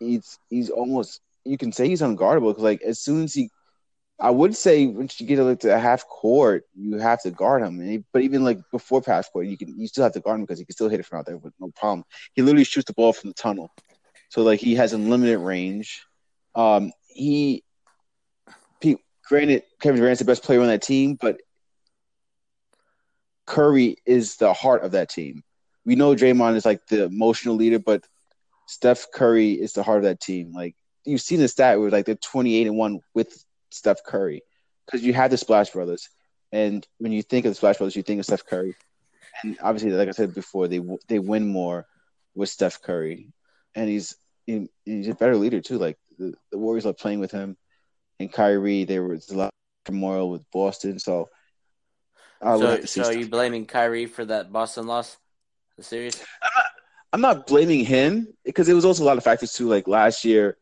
he's 0.00 0.38
he's 0.48 0.70
almost 0.70 1.20
you 1.44 1.56
can 1.56 1.72
say 1.72 1.88
he's 1.88 2.02
unguardable 2.02 2.50
because 2.50 2.64
like 2.64 2.82
as 2.82 2.98
soon 2.98 3.24
as 3.24 3.34
he, 3.34 3.48
I 4.20 4.30
would 4.30 4.54
say 4.54 4.86
once 4.86 5.18
you 5.20 5.26
get 5.26 5.38
like 5.38 5.60
to 5.60 5.78
half 5.78 6.06
court, 6.06 6.64
you 6.74 6.98
have 6.98 7.22
to 7.22 7.30
guard 7.30 7.62
him. 7.62 7.80
He, 7.80 8.04
but 8.12 8.22
even 8.22 8.44
like 8.44 8.58
before 8.70 9.02
half 9.06 9.32
court, 9.32 9.46
you 9.46 9.56
can 9.56 9.78
you 9.78 9.86
still 9.86 10.04
have 10.04 10.12
to 10.12 10.20
guard 10.20 10.38
him 10.38 10.44
because 10.44 10.58
he 10.58 10.64
can 10.64 10.74
still 10.74 10.88
hit 10.88 11.00
it 11.00 11.06
from 11.06 11.20
out 11.20 11.26
there 11.26 11.38
with 11.38 11.54
no 11.58 11.70
problem. 11.74 12.04
He 12.34 12.42
literally 12.42 12.64
shoots 12.64 12.86
the 12.86 12.92
ball 12.92 13.12
from 13.12 13.30
the 13.30 13.34
tunnel, 13.34 13.70
so 14.28 14.42
like 14.42 14.60
he 14.60 14.74
has 14.74 14.92
unlimited 14.92 15.38
range. 15.38 16.02
Um, 16.54 16.92
he, 17.06 17.64
he 18.80 18.98
granted 19.26 19.62
Kevin 19.80 20.00
Durant's 20.00 20.18
the 20.18 20.24
best 20.24 20.42
player 20.42 20.60
on 20.60 20.66
that 20.66 20.82
team, 20.82 21.16
but 21.18 21.40
Curry 23.46 23.96
is 24.04 24.36
the 24.36 24.52
heart 24.52 24.82
of 24.82 24.92
that 24.92 25.08
team. 25.08 25.42
We 25.86 25.96
know 25.96 26.14
Draymond 26.14 26.56
is 26.56 26.66
like 26.66 26.86
the 26.88 27.04
emotional 27.04 27.56
leader, 27.56 27.78
but 27.78 28.04
Steph 28.66 29.06
Curry 29.12 29.52
is 29.52 29.72
the 29.72 29.82
heart 29.82 29.98
of 29.98 30.04
that 30.04 30.20
team. 30.20 30.52
Like 30.52 30.76
you've 31.04 31.20
seen 31.20 31.40
the 31.40 31.48
stat 31.48 31.80
where 31.80 31.90
like 31.90 32.04
they're 32.04 32.16
28 32.16 32.66
and 32.66 32.76
one 32.76 33.00
with 33.14 33.44
Steph 33.70 34.04
Curry 34.04 34.42
because 34.86 35.02
you 35.04 35.12
have 35.12 35.30
the 35.30 35.36
Splash 35.36 35.70
Brothers, 35.70 36.08
and 36.52 36.86
when 36.98 37.12
you 37.12 37.22
think 37.22 37.46
of 37.46 37.50
the 37.50 37.54
Splash 37.54 37.78
Brothers, 37.78 37.96
you 37.96 38.02
think 38.02 38.18
of 38.18 38.26
Steph 38.26 38.46
Curry, 38.46 38.74
and 39.42 39.56
obviously, 39.62 39.90
like 39.92 40.08
I 40.08 40.12
said 40.12 40.34
before, 40.34 40.68
they 40.68 40.80
they 41.08 41.18
win 41.18 41.48
more 41.48 41.86
with 42.34 42.48
Steph 42.48 42.82
Curry, 42.82 43.28
and 43.74 43.88
he's 43.88 44.16
he, 44.46 44.68
he's 44.84 45.08
a 45.08 45.14
better 45.14 45.36
leader 45.36 45.60
too. 45.60 45.78
Like 45.78 45.98
the, 46.18 46.34
the 46.50 46.58
Warriors 46.58 46.84
love 46.84 46.98
playing 46.98 47.20
with 47.20 47.30
him, 47.30 47.56
and 48.18 48.32
Kyrie, 48.32 48.84
there 48.84 49.04
was 49.04 49.30
a 49.30 49.36
lot 49.36 49.46
of 49.46 49.92
turmoil 49.92 50.30
with 50.30 50.42
Boston, 50.50 50.98
so 50.98 51.28
I 52.42 52.58
so, 52.58 52.84
so 52.84 53.04
are 53.04 53.12
you 53.12 53.28
blaming 53.28 53.66
Kyrie 53.66 54.06
for 54.06 54.24
that 54.24 54.52
Boston 54.52 54.86
loss? 54.86 55.18
The 55.76 55.82
series? 55.82 56.20
I'm 56.42 56.48
uh, 56.48 56.58
not, 56.58 56.66
I'm 57.12 57.20
not 57.20 57.46
blaming 57.46 57.84
him 57.84 58.28
because 58.44 58.68
it 58.68 58.74
was 58.74 58.84
also 58.84 59.04
a 59.04 59.06
lot 59.06 59.18
of 59.18 59.24
factors 59.24 59.52
too. 59.52 59.68
Like 59.68 59.86
last 59.86 60.24
year, 60.24 60.56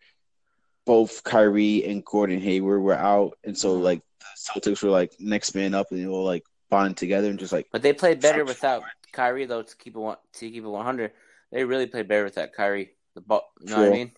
both 0.88 1.22
Kyrie 1.22 1.85
and 1.85 2.03
Gordon 2.03 2.40
Hayward 2.40 2.81
were 2.81 2.94
out, 2.94 3.37
and 3.44 3.57
so 3.57 3.74
mm-hmm. 3.74 3.85
like 3.85 4.03
the 4.20 4.61
Celtics 4.61 4.83
were 4.83 4.88
like 4.88 5.12
next 5.20 5.55
man 5.55 5.74
up, 5.74 5.88
and 5.90 6.01
they 6.01 6.07
all 6.07 6.24
like 6.24 6.44
bond 6.70 6.96
together 6.96 7.29
and 7.29 7.38
just 7.38 7.53
like. 7.53 7.68
But 7.70 7.83
they 7.83 7.92
played 7.92 8.22
better 8.22 8.42
without 8.42 8.85
Kyrie 9.12 9.44
though. 9.44 9.61
To 9.61 9.77
keep 9.77 9.94
it 9.94 9.98
one, 9.98 10.16
to 10.33 10.51
keep 10.51 10.64
it 10.64 10.66
100, 10.66 11.12
they 11.53 11.64
really 11.64 11.88
played 11.88 12.09
better 12.09 12.24
without 12.24 12.55
Kyrie. 12.55 12.92
The 13.14 13.20
ball, 13.20 13.42
you 13.61 13.66
know 13.66 13.74
True. 13.74 13.85
what 13.85 13.92
I 13.92 13.96
mean? 13.96 14.12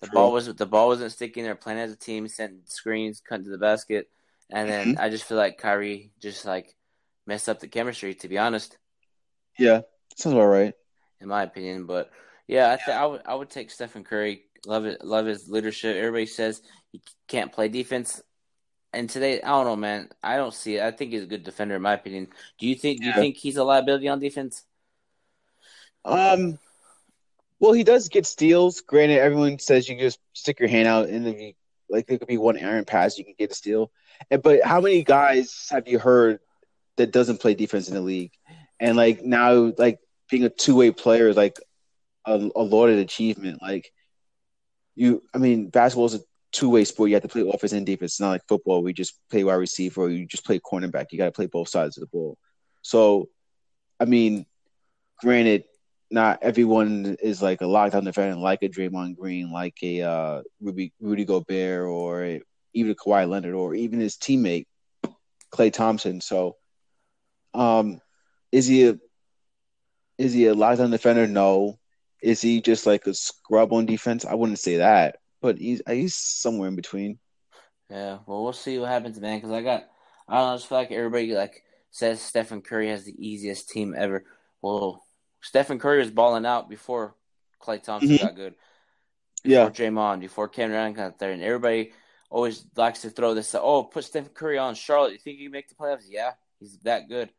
The 0.00 0.08
True. 0.08 0.14
ball 0.14 0.32
was 0.32 0.52
the 0.52 0.66
ball 0.66 0.88
wasn't 0.88 1.12
sticking. 1.12 1.44
They're 1.44 1.54
playing 1.54 1.78
as 1.78 1.92
a 1.92 1.96
team, 1.96 2.26
sent 2.26 2.68
screens, 2.68 3.20
cut 3.20 3.44
to 3.44 3.50
the 3.50 3.56
basket, 3.56 4.08
and 4.50 4.68
then 4.68 4.86
mm-hmm. 4.88 5.00
I 5.00 5.08
just 5.08 5.22
feel 5.22 5.38
like 5.38 5.58
Kyrie 5.58 6.10
just 6.20 6.44
like 6.44 6.74
mess 7.28 7.46
up 7.46 7.60
the 7.60 7.68
chemistry. 7.68 8.16
To 8.16 8.28
be 8.28 8.38
honest. 8.38 8.76
Yeah, 9.56 9.82
sounds 10.16 10.34
about 10.34 10.46
right. 10.46 10.74
In 11.20 11.28
my 11.28 11.44
opinion, 11.44 11.86
but 11.86 12.10
yeah, 12.48 12.72
I 12.72 12.76
think 12.76 12.98
I 12.98 13.06
would 13.06 13.22
I 13.24 13.36
would 13.36 13.50
take 13.50 13.70
Stephen 13.70 14.02
Curry. 14.02 14.46
Love 14.66 14.86
it. 14.86 15.04
Love 15.04 15.26
his 15.26 15.48
leadership. 15.48 15.96
Everybody 15.96 16.26
says 16.26 16.62
he 16.92 17.00
can't 17.28 17.52
play 17.52 17.68
defense, 17.68 18.20
and 18.92 19.10
today 19.10 19.42
I 19.42 19.48
don't 19.48 19.64
know, 19.64 19.76
man. 19.76 20.08
I 20.22 20.36
don't 20.36 20.54
see 20.54 20.76
it. 20.76 20.82
I 20.82 20.90
think 20.92 21.12
he's 21.12 21.24
a 21.24 21.26
good 21.26 21.42
defender, 21.42 21.76
in 21.76 21.82
my 21.82 21.94
opinion. 21.94 22.28
Do 22.58 22.66
you 22.66 22.74
think? 22.74 23.00
Do 23.00 23.06
you 23.06 23.12
think 23.12 23.36
he's 23.36 23.56
a 23.56 23.64
liability 23.64 24.08
on 24.08 24.20
defense? 24.20 24.62
Um. 26.04 26.58
Well, 27.58 27.72
he 27.72 27.84
does 27.84 28.08
get 28.08 28.26
steals. 28.26 28.80
Granted, 28.80 29.20
everyone 29.20 29.58
says 29.60 29.88
you 29.88 29.96
just 29.96 30.18
stick 30.32 30.58
your 30.58 30.68
hand 30.68 30.88
out 30.88 31.08
and 31.08 31.24
then 31.24 31.38
you, 31.38 31.52
like 31.88 32.08
there 32.08 32.18
could 32.18 32.26
be 32.26 32.36
one 32.36 32.56
errant 32.56 32.88
pass 32.88 33.18
you 33.18 33.24
can 33.24 33.34
get 33.38 33.52
a 33.52 33.54
steal. 33.54 33.92
And, 34.30 34.42
but 34.42 34.64
how 34.64 34.80
many 34.80 35.04
guys 35.04 35.68
have 35.70 35.86
you 35.86 36.00
heard 36.00 36.40
that 36.96 37.12
doesn't 37.12 37.40
play 37.40 37.54
defense 37.54 37.88
in 37.88 37.94
the 37.94 38.00
league, 38.00 38.32
and 38.80 38.96
like 38.96 39.22
now 39.22 39.72
like 39.78 40.00
being 40.30 40.44
a 40.44 40.48
two 40.48 40.74
way 40.74 40.90
player 40.90 41.28
is 41.28 41.36
like 41.36 41.56
a, 42.24 42.50
a 42.56 42.62
lauded 42.62 42.98
achievement. 42.98 43.62
Like 43.62 43.92
you, 44.94 45.22
I 45.34 45.38
mean, 45.38 45.68
basketball 45.68 46.06
is 46.06 46.14
a 46.14 46.20
two 46.52 46.68
way 46.68 46.84
sport. 46.84 47.08
You 47.08 47.16
have 47.16 47.22
to 47.22 47.28
play 47.28 47.48
offense 47.48 47.72
and 47.72 47.86
defense. 47.86 48.12
It's 48.12 48.20
not 48.20 48.30
like 48.30 48.46
football. 48.46 48.82
We 48.82 48.92
just 48.92 49.18
play 49.30 49.44
wide 49.44 49.54
receiver 49.54 50.02
or 50.02 50.10
you 50.10 50.26
just 50.26 50.44
play 50.44 50.60
cornerback. 50.60 51.06
You 51.10 51.18
got 51.18 51.26
to 51.26 51.32
play 51.32 51.46
both 51.46 51.68
sides 51.68 51.96
of 51.96 52.02
the 52.02 52.06
ball. 52.06 52.36
So, 52.82 53.28
I 53.98 54.04
mean, 54.04 54.46
granted, 55.20 55.64
not 56.10 56.40
everyone 56.42 57.16
is 57.22 57.40
like 57.40 57.62
a 57.62 57.64
lockdown 57.64 58.04
defender, 58.04 58.36
like 58.36 58.62
a 58.62 58.68
Draymond 58.68 59.16
Green, 59.16 59.50
like 59.50 59.78
a 59.82 60.02
uh, 60.02 60.42
Ruby, 60.60 60.92
Rudy 61.00 61.24
Gobert, 61.24 61.86
or 61.88 62.24
a, 62.24 62.42
even 62.74 62.92
a 62.92 62.94
Kawhi 62.94 63.28
Leonard, 63.28 63.54
or 63.54 63.74
even 63.74 64.00
his 64.00 64.16
teammate 64.16 64.66
Klay 65.50 65.72
Thompson. 65.72 66.20
So, 66.20 66.56
um, 67.54 68.00
is 68.50 68.66
he 68.66 68.88
a 68.88 68.98
is 70.18 70.34
he 70.34 70.46
a 70.46 70.54
lockdown 70.54 70.90
defender? 70.90 71.26
No. 71.26 71.78
Is 72.22 72.40
he 72.40 72.60
just 72.60 72.86
like 72.86 73.06
a 73.06 73.14
scrub 73.14 73.72
on 73.72 73.86
defense? 73.86 74.24
I 74.24 74.34
wouldn't 74.34 74.58
say 74.58 74.76
that, 74.76 75.16
but 75.40 75.58
he's 75.58 75.82
he's 75.86 76.14
somewhere 76.14 76.68
in 76.68 76.76
between. 76.76 77.18
Yeah, 77.90 78.18
well, 78.26 78.42
we'll 78.44 78.52
see 78.52 78.78
what 78.78 78.88
happens, 78.88 79.20
man. 79.20 79.38
Because 79.38 79.50
I 79.50 79.62
got, 79.62 79.84
I 80.28 80.36
don't 80.36 80.46
know, 80.46 80.52
I 80.52 80.56
just 80.56 80.68
feel 80.68 80.78
like 80.78 80.92
everybody 80.92 81.34
like 81.34 81.62
says 81.90 82.20
Stephen 82.20 82.62
Curry 82.62 82.88
has 82.88 83.04
the 83.04 83.14
easiest 83.18 83.68
team 83.68 83.94
ever. 83.96 84.24
Well, 84.62 85.04
Stephen 85.42 85.78
Curry 85.78 85.98
was 85.98 86.10
balling 86.10 86.46
out 86.46 86.70
before 86.70 87.16
Klay 87.60 87.82
Thompson 87.82 88.10
mm-hmm. 88.10 88.24
got 88.24 88.36
good. 88.36 88.54
Before 89.42 89.64
yeah, 89.64 89.68
Draymond, 89.68 90.20
before 90.20 90.48
Ken 90.48 90.70
Ryan 90.70 90.92
got 90.92 91.18
there, 91.18 91.32
and 91.32 91.42
everybody 91.42 91.92
always 92.30 92.64
likes 92.76 93.02
to 93.02 93.10
throw 93.10 93.34
this. 93.34 93.54
Oh, 93.54 93.82
put 93.82 94.04
Stephen 94.04 94.30
Curry 94.30 94.58
on 94.58 94.74
Charlotte. 94.74 95.12
You 95.12 95.18
think 95.18 95.38
he 95.38 95.44
can 95.44 95.52
make 95.52 95.68
the 95.68 95.74
playoffs? 95.74 96.06
Yeah, 96.08 96.32
he's 96.60 96.78
that 96.84 97.08
good. 97.08 97.30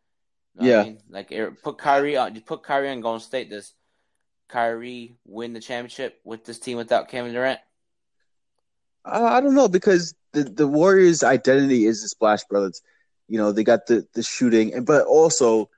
You 0.55 0.61
know 0.61 0.67
Yeah. 0.67 0.81
I 0.81 0.83
mean? 0.83 0.97
like 1.09 1.31
er, 1.31 1.57
put 1.63 1.77
Kyrie 1.77 2.17
on. 2.17 2.35
You 2.35 2.41
put 2.41 2.63
Kyrie 2.63 2.89
on 2.89 3.01
Golden 3.01 3.21
State. 3.21 3.49
Does 3.49 3.73
Kyrie 4.53 5.15
win 5.25 5.53
the 5.53 5.59
championship 5.59 6.21
with 6.23 6.45
this 6.45 6.59
team 6.59 6.77
without 6.77 7.07
Kevin 7.09 7.33
Durant? 7.33 7.59
Uh, 9.03 9.27
I 9.31 9.41
don't 9.41 9.55
know 9.55 9.67
because 9.67 10.13
the 10.31 10.43
the 10.43 10.67
Warriors' 10.67 11.23
identity 11.23 11.85
is 11.85 12.03
the 12.03 12.07
Splash 12.07 12.43
Brothers. 12.43 12.81
You 13.27 13.39
know, 13.39 13.51
they 13.51 13.63
got 13.63 13.87
the 13.87 14.05
the 14.13 14.21
shooting, 14.21 14.75
and 14.75 14.85
but 14.85 15.07
also 15.07 15.71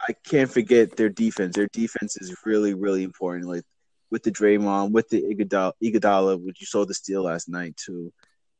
I 0.00 0.14
can't 0.14 0.50
forget 0.50 0.96
their 0.96 1.10
defense. 1.10 1.54
Their 1.54 1.68
defense 1.68 2.16
is 2.16 2.34
really 2.46 2.72
really 2.72 3.02
important. 3.02 3.48
Like 3.48 3.64
with 4.10 4.22
the 4.22 4.32
Draymond, 4.32 4.92
with 4.92 5.10
the 5.10 5.22
Iguodala, 5.22 5.72
Iguodala 5.82 6.42
which 6.42 6.60
you 6.60 6.66
saw 6.66 6.86
the 6.86 6.94
steal 6.94 7.24
last 7.24 7.50
night 7.50 7.76
too. 7.76 8.12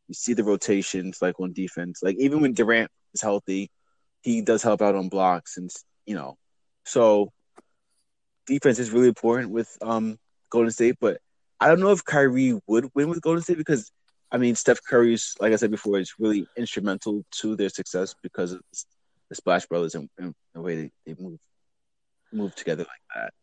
You 0.09 0.15
see 0.15 0.35
the 0.35 0.45
rotations 0.45 1.23
like 1.23 1.41
on 1.41 1.55
defense. 1.55 2.03
Like 2.03 2.17
even 2.19 2.43
when 2.43 2.53
Durant 2.53 2.91
is 3.15 3.23
healthy, 3.23 3.71
he 4.21 4.43
does 4.43 4.63
help 4.63 4.83
out 4.83 4.97
on 4.97 5.09
blocks, 5.09 5.57
and 5.57 5.71
you 6.05 6.15
know, 6.15 6.37
so 6.85 7.33
defense 8.47 8.79
is 8.79 8.91
really 8.91 9.09
important 9.09 9.51
with 9.51 9.77
um 9.83 10.19
Golden 10.51 10.71
State. 10.71 10.97
But 11.01 11.19
I 11.61 11.69
don't 11.69 11.81
know 11.81 11.93
if 11.93 12.05
Kyrie 12.05 12.61
would 12.67 12.91
win 12.95 13.09
with 13.09 13.23
Golden 13.23 13.43
State 13.43 13.59
because 13.59 13.91
I 14.33 14.39
mean, 14.39 14.55
Steph 14.55 14.83
Curry's, 14.83 15.35
like 15.41 15.53
I 15.53 15.57
said 15.57 15.71
before, 15.71 15.99
is 15.99 16.15
really 16.19 16.47
instrumental 16.57 17.23
to 17.43 17.55
their 17.55 17.69
success 17.69 18.15
because 18.23 18.53
of 18.53 18.63
the 19.29 19.35
Splash 19.35 19.67
Brothers 19.67 19.95
and, 19.95 20.09
and 20.19 20.35
the 20.55 20.63
way 20.63 20.77
they, 20.77 20.91
they 21.07 21.23
move 21.23 21.39
move 22.33 22.55
together 22.55 22.85
like 22.85 23.03
that. 23.15 23.35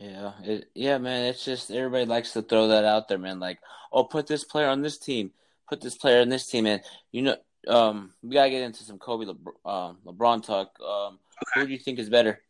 Yeah, 0.00 0.32
it, 0.42 0.70
yeah, 0.74 0.98
man. 0.98 1.26
It's 1.26 1.44
just 1.44 1.70
everybody 1.70 2.04
likes 2.04 2.32
to 2.32 2.42
throw 2.42 2.68
that 2.68 2.84
out 2.84 3.08
there, 3.08 3.16
man. 3.16 3.38
Like, 3.38 3.60
oh, 3.92 4.04
put 4.04 4.26
this 4.26 4.42
player 4.42 4.66
on 4.66 4.82
this 4.82 4.98
team, 4.98 5.30
put 5.68 5.80
this 5.80 5.96
player 5.96 6.20
on 6.20 6.28
this 6.28 6.46
team, 6.46 6.66
and 6.66 6.82
you 7.12 7.22
know, 7.22 7.36
um, 7.68 8.12
we 8.22 8.34
gotta 8.34 8.50
get 8.50 8.62
into 8.62 8.82
some 8.82 8.98
Kobe, 8.98 9.24
um, 9.64 9.98
LeBron 10.04 10.44
talk. 10.44 10.72
Um, 10.80 11.20
who 11.54 11.66
do 11.66 11.72
you 11.72 11.78
think 11.78 12.00
is 12.00 12.10
better, 12.10 12.40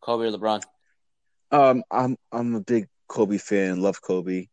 Kobe 0.00 0.26
or 0.26 0.30
LeBron? 0.30 0.62
Um, 1.54 1.84
I'm 1.90 2.16
I'm 2.32 2.54
a 2.54 2.60
big 2.60 2.88
Kobe 3.08 3.38
fan, 3.38 3.80
love 3.80 4.00
Kobe. 4.02 4.46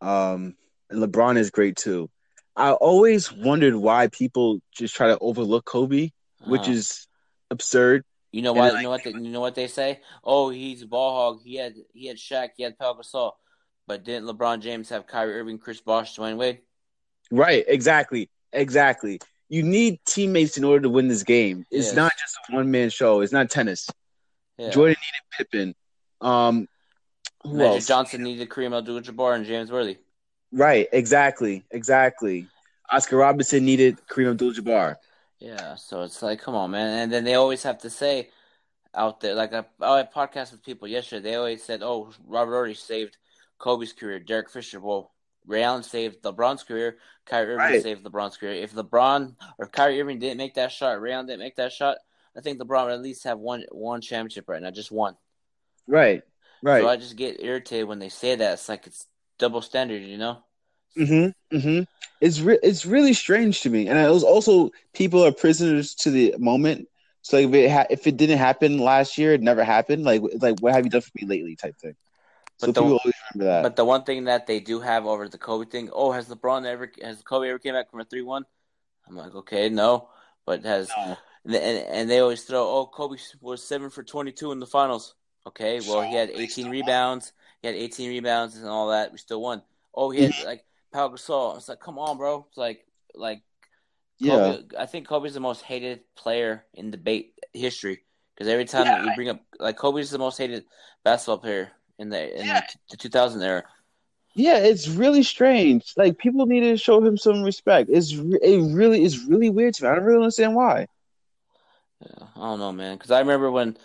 Um, 0.00 0.56
and 0.90 1.02
LeBron 1.02 1.36
is 1.38 1.50
great 1.50 1.76
too. 1.76 2.10
I 2.56 2.72
always 2.72 3.32
wondered 3.32 3.76
why 3.76 4.08
people 4.08 4.60
just 4.72 4.94
try 4.94 5.08
to 5.08 5.18
overlook 5.20 5.64
Kobe, 5.64 6.10
which 6.46 6.68
Uh, 6.68 6.72
is 6.72 7.06
absurd. 7.50 8.04
you 8.32 8.42
know 8.42 8.52
why? 8.52 8.70
like- 8.70 8.78
you 8.78 8.82
know 8.82 8.90
what? 8.90 9.04
They, 9.04 9.10
you 9.12 9.30
know 9.30 9.40
what 9.40 9.54
they 9.54 9.68
say? 9.68 10.00
Oh, 10.24 10.50
he's 10.50 10.82
a 10.82 10.86
ball 10.86 11.14
hog. 11.34 11.40
He 11.44 11.54
had 11.56 11.74
he 11.92 12.06
had 12.06 12.16
Shaq. 12.16 12.50
He 12.56 12.62
had 12.64 12.76
Pau 12.78 12.94
Gasol. 12.94 13.32
But 13.86 14.04
didn't 14.04 14.26
LeBron 14.28 14.60
James 14.60 14.88
have 14.90 15.06
Kyrie 15.06 15.34
Irving, 15.40 15.58
Chris 15.58 15.80
Bosh, 15.80 16.16
Dwyane 16.16 16.36
Wade? 16.36 16.60
Right, 17.30 17.64
exactly, 17.66 18.28
exactly. 18.52 19.20
You 19.48 19.62
need 19.64 19.98
teammates 20.04 20.56
in 20.58 20.64
order 20.64 20.82
to 20.82 20.88
win 20.88 21.08
this 21.08 21.22
game. 21.24 21.64
It's 21.70 21.88
Yes. 21.88 21.96
not 21.96 22.12
just 22.20 22.36
a 22.48 22.54
one 22.56 22.70
man 22.70 22.90
show. 22.90 23.20
It's 23.20 23.32
not 23.32 23.50
tennis. 23.50 23.88
Yeah. 24.58 24.70
Jordan 24.70 24.96
needed 25.00 25.26
Pippen. 25.50 25.74
Um, 26.20 26.68
who 27.42 27.54
Magic 27.54 27.74
else? 27.74 27.86
Johnson 27.86 28.22
needed 28.22 28.48
Kareem 28.48 28.76
Abdul-Jabbar 28.76 29.34
and 29.36 29.46
James 29.46 29.70
Worthy. 29.70 29.98
Right, 30.52 30.88
exactly, 30.92 31.64
exactly. 31.70 32.46
Oscar 32.90 33.16
Robinson 33.16 33.64
needed 33.64 33.98
Kareem 34.08 34.32
Abdul-Jabbar. 34.32 34.96
Yeah, 35.38 35.76
so 35.76 36.02
it's 36.02 36.22
like, 36.22 36.40
come 36.40 36.54
on, 36.54 36.72
man. 36.72 37.04
And 37.04 37.12
then 37.12 37.24
they 37.24 37.34
always 37.34 37.62
have 37.62 37.78
to 37.78 37.90
say 37.90 38.28
out 38.94 39.20
there, 39.20 39.34
like 39.34 39.54
I, 39.54 39.64
I 39.80 40.02
podcast 40.02 40.52
with 40.52 40.62
people 40.64 40.86
yesterday. 40.88 41.30
They 41.30 41.36
always 41.36 41.62
said, 41.62 41.82
"Oh, 41.82 42.10
Robert 42.26 42.54
already 42.54 42.74
saved 42.74 43.16
Kobe's 43.58 43.92
career. 43.92 44.18
Derek 44.18 44.50
Fisher, 44.50 44.80
well, 44.80 45.12
Ray 45.46 45.62
Allen 45.62 45.82
saved 45.82 46.22
LeBron's 46.22 46.64
career. 46.64 46.98
Kyrie 47.24 47.54
Irving 47.54 47.56
Right. 47.58 47.82
saved 47.82 48.04
LeBron's 48.04 48.36
career. 48.36 48.54
If 48.62 48.74
LeBron 48.74 49.36
or 49.58 49.66
Kyrie 49.68 50.00
Irving 50.00 50.18
didn't 50.18 50.38
make 50.38 50.54
that 50.54 50.72
shot, 50.72 51.00
Ray 51.00 51.12
Allen 51.12 51.26
didn't 51.26 51.40
make 51.40 51.56
that 51.56 51.72
shot, 51.72 51.98
I 52.36 52.40
think 52.40 52.60
LeBron 52.60 52.86
would 52.86 52.94
at 52.94 53.02
least 53.02 53.24
have 53.24 53.38
one 53.38 53.64
one 53.70 54.00
championship 54.00 54.48
right 54.48 54.60
now, 54.60 54.70
just 54.70 54.90
one. 54.90 55.16
Right, 55.90 56.22
right. 56.62 56.82
So 56.82 56.88
I 56.88 56.96
just 56.96 57.16
get 57.16 57.42
irritated 57.42 57.88
when 57.88 57.98
they 57.98 58.08
say 58.08 58.36
that. 58.36 58.52
It's 58.54 58.68
like 58.68 58.86
it's 58.86 59.06
double 59.38 59.60
standard, 59.60 60.02
you 60.02 60.18
know? 60.18 60.38
Mm-hmm. 60.96 61.56
Mm-hmm. 61.56 61.82
It's 62.20 62.40
re- 62.40 62.58
it's 62.62 62.86
really 62.86 63.12
strange 63.12 63.62
to 63.62 63.70
me, 63.70 63.88
and 63.88 63.98
it 63.98 64.10
was 64.10 64.24
also 64.24 64.70
people 64.94 65.24
are 65.24 65.32
prisoners 65.32 65.94
to 65.96 66.10
the 66.10 66.34
moment. 66.38 66.88
So 67.22 67.36
like 67.38 67.48
if 67.48 67.54
it 67.54 67.70
ha- 67.70 67.86
if 67.90 68.06
it 68.06 68.16
didn't 68.16 68.38
happen 68.38 68.78
last 68.78 69.18
year, 69.18 69.32
it 69.34 69.42
never 69.42 69.64
happened. 69.64 70.04
Like 70.04 70.22
like 70.40 70.58
what 70.60 70.74
have 70.74 70.84
you 70.84 70.90
done 70.90 71.00
for 71.00 71.10
me 71.20 71.26
lately? 71.26 71.56
Type 71.56 71.76
thing. 71.78 71.96
So 72.58 72.66
But 72.66 72.74
the- 72.74 72.80
people 72.82 72.98
always 72.98 73.14
remember 73.34 73.52
that. 73.52 73.62
But 73.62 73.76
the 73.76 73.84
one 73.84 74.04
thing 74.04 74.24
that 74.24 74.46
they 74.46 74.60
do 74.60 74.80
have 74.80 75.06
over 75.06 75.28
the 75.28 75.38
Kobe 75.38 75.68
thing, 75.68 75.90
oh, 75.92 76.12
has 76.12 76.28
LeBron 76.28 76.66
ever 76.66 76.90
has 77.02 77.22
Kobe 77.22 77.48
ever 77.48 77.58
came 77.58 77.74
back 77.74 77.90
from 77.90 78.00
a 78.00 78.04
three 78.04 78.22
one? 78.22 78.44
I'm 79.08 79.16
like, 79.16 79.34
okay, 79.34 79.68
no, 79.68 80.08
but 80.46 80.64
has 80.64 80.88
No. 80.96 81.16
and, 81.46 81.54
and 81.54 81.78
and 81.88 82.10
they 82.10 82.20
always 82.20 82.44
throw, 82.44 82.62
oh, 82.68 82.86
Kobe 82.86 83.18
was 83.40 83.62
seven 83.62 83.90
for 83.90 84.02
twenty 84.02 84.32
two 84.32 84.52
in 84.52 84.60
the 84.60 84.66
finals. 84.66 85.14
Okay, 85.46 85.80
well 85.88 86.02
he 86.02 86.14
had 86.14 86.30
eighteen 86.30 86.48
still 86.50 86.64
won. 86.66 86.72
rebounds, 86.72 87.32
he 87.62 87.68
had 87.68 87.76
eighteen 87.76 88.10
rebounds 88.10 88.56
and 88.56 88.66
all 88.68 88.90
that. 88.90 89.10
We 89.12 89.18
still 89.18 89.40
won. 89.40 89.62
Oh, 89.94 90.10
he 90.10 90.22
had 90.22 90.32
Mm-hmm. 90.32 90.46
like 90.46 90.64
Pau 90.92 91.08
Gasol. 91.08 91.56
It's 91.56 91.68
like, 91.68 91.80
come 91.80 91.98
on, 91.98 92.18
bro. 92.18 92.46
It's 92.48 92.58
like 92.58 92.86
like 93.14 93.42
yeah, 94.18 94.58
I 94.78 94.84
think 94.86 95.08
Kobe's 95.08 95.32
the 95.34 95.40
most 95.40 95.62
hated 95.62 96.00
player 96.14 96.64
in 96.74 96.90
debate 96.90 97.32
history 97.54 98.02
because 98.34 98.48
every 98.52 98.66
time 98.66 98.84
Yeah. 98.86 99.04
you 99.04 99.14
bring 99.14 99.30
up 99.30 99.40
like 99.58 99.76
Kobe's 99.78 100.10
the 100.10 100.18
most 100.18 100.36
hated 100.36 100.64
basketball 101.04 101.38
player 101.38 101.72
in 101.98 102.10
the 102.10 102.38
in 102.38 102.46
Yeah. 102.46 102.60
the 102.90 102.96
2000 102.98 103.40
era. 103.42 103.64
yeah. 104.34 104.58
It's 104.58 104.88
really 104.88 105.22
strange. 105.22 105.94
Like 105.96 106.18
people 106.18 106.44
need 106.46 106.60
to 106.60 106.76
show 106.76 107.02
him 107.02 107.16
some 107.16 107.42
respect. 107.42 107.88
It's 107.90 108.12
it 108.12 108.74
really 108.74 109.02
is 109.04 109.24
really 109.24 109.48
weird 109.48 109.72
to 109.74 109.84
me. 109.84 109.88
I 109.88 109.94
don't 109.94 110.04
really 110.04 110.18
understand 110.22 110.54
why. 110.54 110.86
Yeah, 112.04 112.26
I 112.36 112.40
don't 112.40 112.58
know, 112.58 112.72
man. 112.72 112.96
Because 112.96 113.10
I 113.10 113.20
remember 113.20 113.50
when 113.50 113.76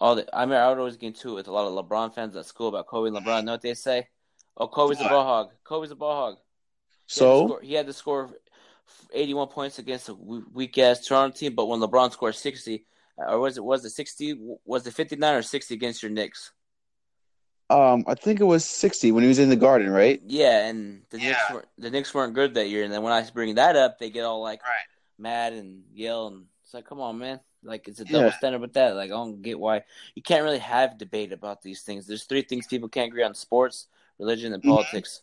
all 0.00 0.16
the 0.16 0.34
I 0.34 0.42
remember 0.42 0.62
I 0.64 0.68
would 0.68 0.78
always 0.78 0.96
get 0.96 1.08
into 1.08 1.30
it 1.30 1.34
with 1.34 1.48
a 1.48 1.52
lot 1.52 1.66
of 1.66 1.74
LeBron 1.86 2.14
fans 2.14 2.36
at 2.36 2.46
school 2.46 2.68
about 2.68 2.86
Kobe 2.86 3.08
and 3.08 3.16
LeBron. 3.16 3.44
Know 3.44 3.52
what 3.52 3.62
they 3.62 3.74
say? 3.74 4.08
Oh, 4.56 4.68
Kobe's 4.68 5.00
a 5.00 5.04
ball 5.04 5.24
hog. 5.24 5.50
Kobe's 5.64 5.90
a 5.90 5.96
ball 5.96 6.14
hog. 6.14 6.38
He 7.14 7.20
had 7.22 7.34
So 7.34 7.36
score, 7.36 7.60
he 7.62 7.74
had 7.74 7.86
to 7.86 7.92
score 7.92 8.30
81 9.12 9.48
points 9.48 9.78
against 9.78 10.08
a 10.08 10.14
weak 10.14 10.78
ass 10.78 11.06
Toronto 11.06 11.36
team, 11.36 11.54
but 11.54 11.66
when 11.66 11.80
LeBron 11.80 12.12
scored 12.12 12.34
60, 12.36 12.86
or 13.16 13.38
was 13.38 13.56
it 13.56 13.64
was 13.64 13.84
it 13.84 13.90
60? 13.90 14.38
Was 14.64 14.86
it 14.86 14.94
59 14.94 15.34
or 15.36 15.42
60 15.42 15.74
against 15.74 16.02
your 16.02 16.12
Knicks? 16.12 16.52
um, 17.70 18.04
I 18.06 18.14
think 18.14 18.40
it 18.40 18.44
was 18.44 18.64
sixty 18.64 19.10
when 19.12 19.22
he 19.22 19.28
was 19.28 19.38
in 19.38 19.48
the 19.48 19.56
Garden, 19.56 19.90
right? 19.90 20.20
Yeah, 20.26 20.66
and 20.68 21.02
the 21.10 21.18
Knicks 21.18 21.50
were 21.50 21.64
the 21.76 21.90
Knicks 21.90 22.14
weren't 22.14 22.34
good 22.34 22.54
that 22.54 22.68
year. 22.68 22.84
And 22.84 22.92
then 22.92 23.02
when 23.02 23.12
I 23.12 23.28
bring 23.30 23.56
that 23.56 23.76
up, 23.76 23.98
they 23.98 24.10
get 24.10 24.24
all 24.24 24.42
like 24.42 24.62
Right. 24.62 24.86
mad 25.18 25.52
and 25.52 25.84
yell, 25.92 26.28
and 26.28 26.46
it's 26.62 26.72
like, 26.72 26.86
come 26.86 27.00
on, 27.00 27.18
man! 27.18 27.40
Like 27.64 27.88
it's 27.88 28.00
a 28.00 28.04
Yeah. 28.04 28.12
double 28.12 28.32
standard 28.32 28.60
with 28.60 28.74
that. 28.74 28.94
Like 28.94 29.10
I 29.10 29.14
don't 29.14 29.42
get 29.42 29.58
why 29.58 29.82
you 30.14 30.22
can't 30.22 30.44
really 30.44 30.58
have 30.58 30.98
debate 30.98 31.32
about 31.32 31.62
these 31.62 31.82
things. 31.82 32.06
There's 32.06 32.24
three 32.24 32.42
things 32.42 32.66
people 32.66 32.88
can't 32.88 33.08
agree 33.08 33.22
on: 33.24 33.34
sports, 33.34 33.88
religion, 34.18 34.52
and 34.52 34.62
Mhm. 34.62 34.68
politics. 34.68 35.22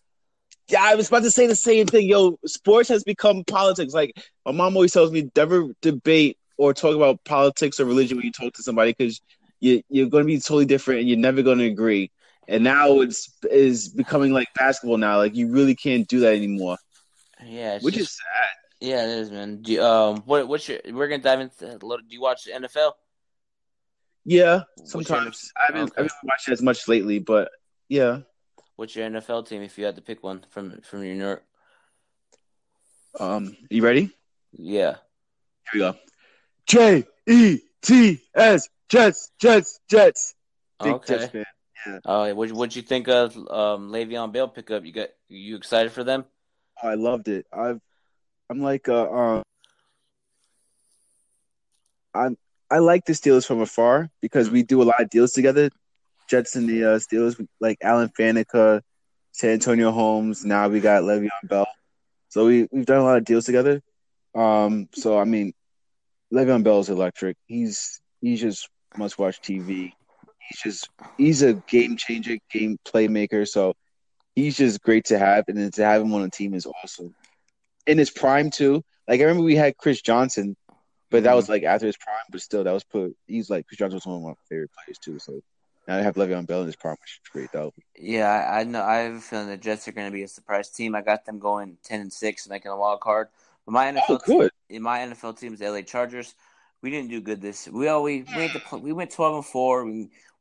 Yeah, 0.70 0.84
I 0.84 0.96
was 0.96 1.10
about 1.10 1.24
to 1.24 1.32
say 1.32 1.48
the 1.48 1.56
same 1.56 1.86
thing. 1.88 2.08
Yo, 2.08 2.38
sports 2.46 2.90
has 2.90 3.04
become 3.04 3.44
politics. 3.46 3.94
Like 3.94 4.14
my 4.46 4.52
mom 4.52 4.76
always 4.76 4.94
tells 4.94 5.12
me, 5.12 5.30
never 5.36 5.68
debate 5.82 6.38
or 6.58 6.74
talk 6.74 6.96
about 6.96 7.24
politics 7.26 7.80
or 7.80 7.86
religion 7.86 8.18
when 8.18 8.26
you 8.26 8.32
talk 8.32 8.54
to 8.54 8.64
somebody 8.64 8.94
because 8.98 9.22
you 9.60 9.82
you're 9.90 10.08
going 10.10 10.24
to 10.24 10.28
be 10.28 10.38
totally 10.40 10.66
different 10.66 11.02
and 11.02 11.10
you're 11.10 11.18
never 11.18 11.42
going 11.42 11.60
to 11.60 11.66
agree. 11.66 12.12
And 12.48 12.64
now 12.64 13.02
it's 13.02 13.30
is 13.50 13.90
becoming 13.90 14.32
like 14.34 14.48
basketball 14.56 14.98
now. 14.98 15.18
Like 15.18 15.36
you 15.36 15.52
really 15.52 15.76
can't 15.76 16.08
do 16.08 16.22
that 16.22 16.36
anymore, 16.36 16.78
Yeah, 17.44 17.80
which 17.80 17.96
just, 17.96 18.12
is 18.12 18.18
sad. 18.18 18.61
Yeah, 18.82 19.04
it 19.06 19.20
is, 19.20 19.32
man. 19.32 19.62
You, 19.66 19.82
um, 19.84 20.24
what 20.26 20.48
what's 20.48 20.68
your? 20.68 20.80
We're 20.92 21.08
gonna 21.08 21.22
dive 21.24 21.40
into. 21.40 21.78
Do 21.80 21.98
you 22.10 22.22
watch 22.22 22.44
the 22.46 22.52
NFL? 22.52 22.92
Yeah, 24.26 24.64
What's 24.78 24.94
your- 24.94 25.04
sometimes 25.04 25.52
I 25.58 25.62
haven't 25.68 25.92
okay. 25.92 25.94
I 25.98 26.02
haven't 26.04 26.18
watched 26.24 26.50
as 26.50 26.62
much 26.62 26.88
lately, 26.88 27.20
but 27.20 27.50
yeah. 27.90 28.20
What's 28.76 28.96
your 28.96 29.10
NFL 29.10 29.48
team 29.48 29.62
if 29.62 29.78
you 29.78 29.86
had 29.86 29.96
to 29.96 30.02
pick 30.02 30.24
one 30.24 30.44
from 30.50 30.82
from 30.82 31.04
your 31.04 31.14
New 31.16 31.22
York? 31.24 31.44
Um, 33.20 33.56
you 33.70 33.84
ready? 33.84 34.12
Yeah. 34.54 34.96
Here 35.72 35.74
we 35.74 35.80
go. 35.80 35.96
J 36.68 37.04
E 37.28 37.60
T 37.82 38.22
S 38.36 38.70
Jets 38.90 39.32
Jets 39.40 39.80
Jets. 39.90 40.36
Big 40.84 40.94
Okay. 40.94 41.18
Jets 41.18 41.32
fan. 41.32 41.46
Oh, 42.06 42.34
what 42.36 42.52
what'd 42.52 42.76
you 42.76 42.82
think 42.82 43.08
of 43.08 43.36
um 43.38 43.92
Le'Veon 43.92 44.32
Bell 44.32 44.48
pickup? 44.48 44.86
You 44.86 44.92
got 44.94 45.10
you 45.28 45.56
excited 45.58 45.92
for 45.92 46.04
them? 46.04 46.26
Oh, 46.82 46.88
I 46.88 46.94
loved 46.96 47.28
it. 47.28 47.46
I've 47.52 47.82
I'm 48.52 48.60
like 48.60 48.90
uh, 48.90 49.04
uh 49.04 49.44
I'm 52.14 52.36
I 52.70 52.80
like 52.80 53.06
the 53.06 53.14
Steelers 53.14 53.48
from 53.48 53.62
afar 53.62 54.10
because 54.22 54.50
we 54.50 54.62
do 54.64 54.82
a 54.82 54.84
lot 54.84 55.02
of 55.02 55.10
deals 55.10 55.32
together. 55.32 55.70
Jets 56.30 56.58
and 56.58 56.68
the 56.68 56.84
uh, 56.84 57.00
Steelers, 57.00 57.46
like 57.62 57.78
Alan 57.82 58.10
Faneca, 58.10 58.82
Santonio 59.32 59.92
Holmes. 59.92 60.44
Now 60.44 60.68
we 60.68 60.82
got 60.82 61.04
Le'Veon 61.04 61.30
Bell. 61.46 61.68
So 62.28 62.46
we 62.46 62.68
we've 62.74 62.86
done 62.86 63.00
a 63.00 63.04
lot 63.06 63.18
of 63.18 63.24
deals 63.24 63.46
together. 63.46 63.82
Um, 64.36 64.90
so 64.96 65.18
I 65.18 65.24
mean, 65.24 65.54
Le'Veon 66.34 66.64
Bell 66.64 66.82
is 66.82 66.90
electric. 66.90 67.38
He's 67.48 68.02
he's 68.20 68.42
just 68.42 68.68
must 68.98 69.18
watch 69.18 69.42
TV. 69.42 69.94
He's 70.50 70.62
just 70.62 70.90
he's 71.18 71.42
a 71.42 71.54
game 71.54 71.96
changer, 71.96 72.36
game 72.52 72.78
playmaker. 72.86 73.48
So 73.48 73.76
he's 74.36 74.58
just 74.58 74.82
great 74.82 75.06
to 75.06 75.18
have, 75.18 75.46
and 75.48 75.74
to 75.74 75.86
have 75.86 76.02
him 76.02 76.14
on 76.14 76.24
a 76.24 76.30
team 76.30 76.54
is 76.54 76.66
awesome. 76.66 77.16
In 77.88 77.98
his 77.98 78.10
prime 78.10 78.50
too. 78.50 78.84
Like 79.08 79.20
I 79.20 79.24
remember 79.24 79.44
we 79.44 79.56
had 79.56 79.78
Chris 79.78 80.02
Johnson, 80.02 80.56
but 81.10 81.24
that 81.24 81.36
was 81.36 81.50
like 81.50 81.64
after 81.64 81.86
his 81.88 81.98
prime. 81.98 82.16
But 82.32 82.42
still, 82.42 82.64
that 82.64 82.72
was 82.72 82.84
put. 82.84 83.16
He's 83.28 83.50
like 83.50 83.68
Chris 83.68 83.78
Johnson 83.80 83.98
was 83.98 84.06
one 84.06 84.18
of 84.18 84.24
my 84.24 84.34
favorite 84.50 84.72
players 84.74 84.98
too. 85.00 85.20
So 85.20 85.42
now 85.88 85.98
I 85.98 86.02
have 86.02 86.16
Le'Veon 86.16 86.46
Bell 86.46 86.62
in 86.62 86.68
his 86.68 86.76
prime, 86.76 86.96
which 87.02 87.20
is 87.24 87.30
great 87.32 87.52
though. 87.52 87.74
Yeah, 87.98 88.30
I, 88.30 88.60
I 88.60 88.64
know. 88.64 88.84
I 88.84 88.98
have 88.98 89.16
a 89.16 89.20
feeling 89.20 89.48
the 89.48 89.58
Jets 89.58 89.88
are 89.88 89.92
going 89.92 90.08
to 90.08 90.14
be 90.14 90.24
a 90.24 90.28
surprise 90.28 90.70
team. 90.70 90.96
I 90.96 91.02
got 91.02 91.26
them 91.26 91.40
going 91.40 91.78
ten 91.84 92.02
and 92.02 92.14
six, 92.14 92.48
making 92.48 92.72
a 92.72 92.78
wild 92.78 93.02
card. 93.02 93.28
But 93.66 93.72
my 93.74 93.92
NFL, 93.92 94.02
Oh, 94.10 94.20
good. 94.26 94.52
team, 94.70 94.82
my 94.84 95.00
NFL 95.00 95.40
team 95.40 95.54
is 95.54 95.60
the 95.60 95.70
LA 95.70 95.82
Chargers. 95.82 96.34
We 96.82 96.90
didn't 96.90 97.10
do 97.10 97.22
good 97.22 97.42
this. 97.42 97.68
We 97.68 97.88
all 97.88 98.04
we 98.04 98.24
made 98.36 98.52
the 98.54 98.78
we 98.78 98.92
went 98.92 99.12
twelve 99.12 99.36
and 99.36 99.46
four. 99.46 99.86
We, 99.86 99.92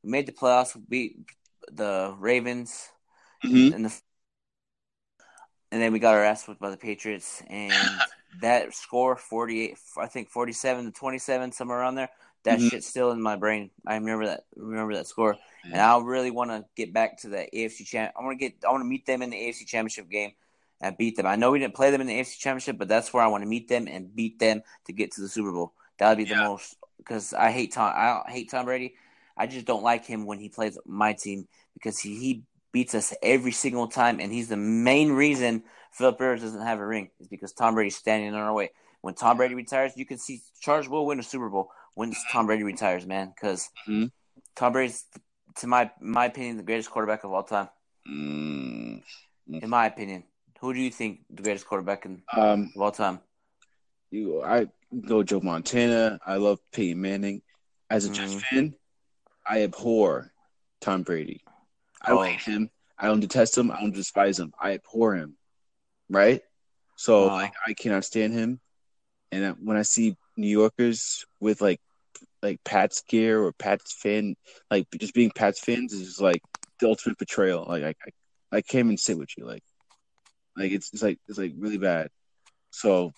we 0.03 0.11
made 0.11 0.27
the 0.27 0.33
playoffs. 0.33 0.75
We 0.75 0.83
beat 0.89 1.17
the 1.73 2.15
Ravens 2.19 2.89
Mhm. 3.45 3.75
and 3.75 3.85
the 3.87 4.01
and 5.73 5.81
then 5.81 5.93
we 5.93 5.99
got 5.99 6.15
our 6.15 6.25
ass 6.25 6.47
whipped 6.47 6.61
by 6.61 6.71
the 6.71 6.77
Patriots. 6.77 7.43
And 7.49 7.85
that 8.41 8.75
score 8.75 9.17
forty 9.17 9.63
eight, 9.63 9.79
I 9.99 10.07
think 10.07 10.31
forty 10.31 10.53
seven 10.53 10.85
to 10.87 10.91
twenty 10.93 11.19
seven, 11.19 11.53
somewhere 11.53 11.79
around 11.79 11.97
there. 11.97 12.11
That 12.45 12.59
Mhm. 12.59 12.71
shit's 12.71 12.87
still 12.87 13.11
in 13.11 13.21
my 13.21 13.37
brain. 13.37 13.71
I 13.87 13.95
remember 13.97 14.27
that. 14.27 14.45
Remember 14.57 14.95
that 14.95 15.07
score. 15.07 15.37
And 15.65 15.81
I 15.81 15.99
really 15.99 16.31
want 16.31 16.51
to 16.51 16.65
get 16.75 16.93
back 16.93 17.19
to 17.21 17.29
the 17.29 17.47
AFC 17.55 17.85
champ. 17.85 18.13
I 18.19 18.23
want 18.25 18.39
to 18.39 18.45
get. 18.51 18.65
I 18.67 18.71
want 18.71 18.81
to 18.81 18.89
meet 18.89 19.07
them 19.07 19.23
in 19.23 19.31
the 19.31 19.37
AFC 19.37 19.67
championship 19.67 20.09
game 20.09 20.33
and 20.81 20.97
beat 20.97 21.17
them. 21.17 21.27
I 21.27 21.37
know 21.37 21.51
we 21.51 21.59
didn't 21.59 21.75
play 21.75 21.91
them 21.91 22.01
in 22.01 22.07
the 22.07 22.15
AFC 22.19 22.39
championship, 22.39 22.79
but 22.79 22.89
that's 22.89 23.13
where 23.13 23.23
I 23.23 23.27
want 23.27 23.43
to 23.43 23.49
meet 23.49 23.69
them 23.69 23.87
and 23.87 24.15
beat 24.15 24.39
them 24.39 24.63
to 24.87 24.93
get 24.93 25.13
to 25.13 25.21
the 25.21 25.29
Super 25.29 25.53
Bowl. 25.53 25.75
That 25.99 26.09
would 26.09 26.19
be 26.19 26.25
the 26.25 26.37
most 26.37 26.77
because 26.97 27.35
I 27.35 27.51
hate 27.51 27.73
Tom. 27.73 27.93
I 27.95 28.23
hate 28.31 28.51
Tom 28.51 28.65
Brady. 28.65 28.95
I 29.37 29.47
just 29.47 29.67
don't 29.67 29.83
like 29.83 30.05
him 30.07 30.27
when 30.27 30.39
he 30.39 30.49
plays 30.49 30.79
my 30.87 31.13
team 31.13 31.47
because 31.75 31.99
he, 31.99 32.17
he 32.17 32.43
beats 32.73 32.95
us 32.95 33.15
every 33.23 33.53
single 33.53 33.89
time, 33.89 34.21
and 34.21 34.33
he's 34.33 34.49
the 34.49 34.57
main 34.57 35.13
reason 35.13 35.65
Philip 35.93 36.21
Rivers 36.21 36.43
doesn't 36.43 36.63
have 36.63 36.79
a 36.79 36.87
ring 36.87 37.11
is 37.19 37.29
because 37.29 37.53
Tom 37.53 37.75
Brady's 37.75 37.97
standing 37.97 38.29
in 38.29 38.35
our 38.35 38.53
way. 38.53 38.71
When 39.01 39.15
Tom 39.15 39.37
Brady 39.37 39.55
retires, 39.55 39.93
you 39.97 40.07
can 40.07 40.19
see 40.19 40.41
Chargers 40.61 40.89
will 40.89 41.07
win 41.07 41.19
a 41.19 41.23
Super 41.23 41.49
Bowl 41.49 41.71
when 41.95 42.13
Tom 42.31 42.47
Brady 42.47 42.63
retires, 42.63 43.07
man. 43.07 43.33
Because 43.35 43.71
Mhm. 43.89 44.13
Tom 44.55 44.73
Brady's, 44.73 45.05
to 45.57 45.67
my 45.67 45.91
my 46.01 46.27
opinion, 46.27 46.59
the 46.59 46.63
greatest 46.63 46.91
quarterback 46.91 47.25
of 47.25 47.33
all 47.33 47.43
time. 47.43 47.69
Mm. 48.09 49.03
In 49.49 49.69
my 49.71 49.87
opinion, 49.87 50.25
who 50.61 50.73
do 50.73 50.81
you 50.81 50.91
think 50.91 51.25
the 51.31 51.43
greatest 51.43 51.67
quarterback 51.67 52.05
in, 52.07 52.23
Um, 52.33 52.71
of 52.77 52.83
all 52.83 52.93
time? 52.93 53.21
you, 54.11 54.43
I 54.43 54.69
go 55.07 55.23
Joe 55.23 55.41
Montana. 55.41 56.21
I 56.25 56.37
love 56.37 56.61
Peyton 56.73 57.01
Manning. 57.01 57.43
As 57.89 58.05
a 58.05 58.11
Jets 58.11 58.35
Mhm. 58.35 58.43
fan, 58.43 58.75
I 59.47 59.63
abhor 59.63 60.33
Tom 60.81 61.03
Brady. 61.03 61.43
I 62.01 62.11
don't 62.11 62.19
Oh. 62.19 62.23
hate 62.23 62.41
him. 62.41 62.71
I 62.99 63.07
don't 63.07 63.21
detest 63.21 63.57
him. 63.57 63.71
I 63.71 63.81
don't 63.81 63.95
despise 63.95 64.39
him. 64.39 64.53
I 64.61 64.73
abhor 64.75 65.15
him. 65.15 65.37
Right? 66.09 66.43
So 66.97 67.27
Wow. 67.29 67.35
like 67.37 67.53
I 67.67 67.75
cannot 67.75 68.05
stand 68.05 68.33
him. 68.35 68.61
And 69.33 69.57
when 69.65 69.77
I 69.77 69.83
see 69.83 70.17
New 70.37 70.49
Yorkers 70.49 71.25
with 71.41 71.61
like 71.61 71.81
like 72.43 72.63
Pat's 72.65 73.03
gear 73.03 73.43
or 73.43 73.53
Pat's 73.53 73.93
fan, 73.93 74.35
like 74.71 74.87
just 74.99 75.15
being 75.15 75.31
Pat's 75.31 75.61
fans 75.61 75.93
is 75.93 76.07
just 76.07 76.21
like 76.21 76.43
the 76.79 76.89
ultimate 76.89 77.19
betrayal. 77.19 77.65
Like 77.69 77.85
I, 77.85 77.95
I, 78.53 78.57
I 78.59 78.61
can't 78.63 78.87
even 78.87 78.97
sit 78.97 79.17
with 79.19 79.31
you. 79.37 79.47
Like, 79.47 79.63
like 80.57 80.73
it's 80.73 80.93
it's 80.93 81.03
like 81.03 81.19
it's 81.29 81.39
like 81.39 81.53
really 81.57 81.79
bad. 81.79 82.11
So, 82.71 83.13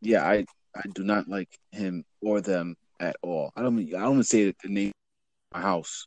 yeah, 0.00 0.24
I 0.24 0.44
I 0.74 0.82
do 0.92 1.04
not 1.04 1.28
like 1.28 1.48
him 1.72 2.04
or 2.20 2.40
them 2.40 2.76
at 3.00 3.16
all. 3.22 3.52
I 3.56 3.62
don't 3.62 3.78
I 3.78 4.00
don't 4.00 4.12
even 4.12 4.22
say 4.24 4.52
the 4.62 4.68
name 4.68 4.88
of 5.52 5.60
my 5.60 5.62
house. 5.62 6.06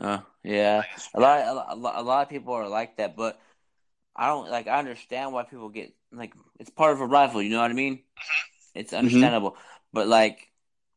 Uh, 0.00 0.20
yeah, 0.42 0.84
a 1.14 1.20
lot, 1.20 1.46
a 1.46 1.76
lot, 1.76 1.94
a 1.96 2.02
lot 2.02 2.22
of 2.22 2.28
people 2.30 2.54
are 2.54 2.68
like 2.68 2.96
that, 2.96 3.16
but 3.16 3.38
I 4.16 4.28
don't 4.28 4.50
like. 4.50 4.68
I 4.68 4.78
understand 4.78 5.32
why 5.32 5.44
people 5.44 5.68
get 5.70 5.94
like 6.12 6.34
it's 6.60 6.70
part 6.70 6.92
of 6.92 7.00
a 7.00 7.06
rival. 7.06 7.42
You 7.42 7.50
know 7.50 7.60
what 7.60 7.70
I 7.70 7.74
mean? 7.74 8.00
It's 8.74 8.92
understandable, 8.92 9.56
but 9.92 10.08
like 10.08 10.50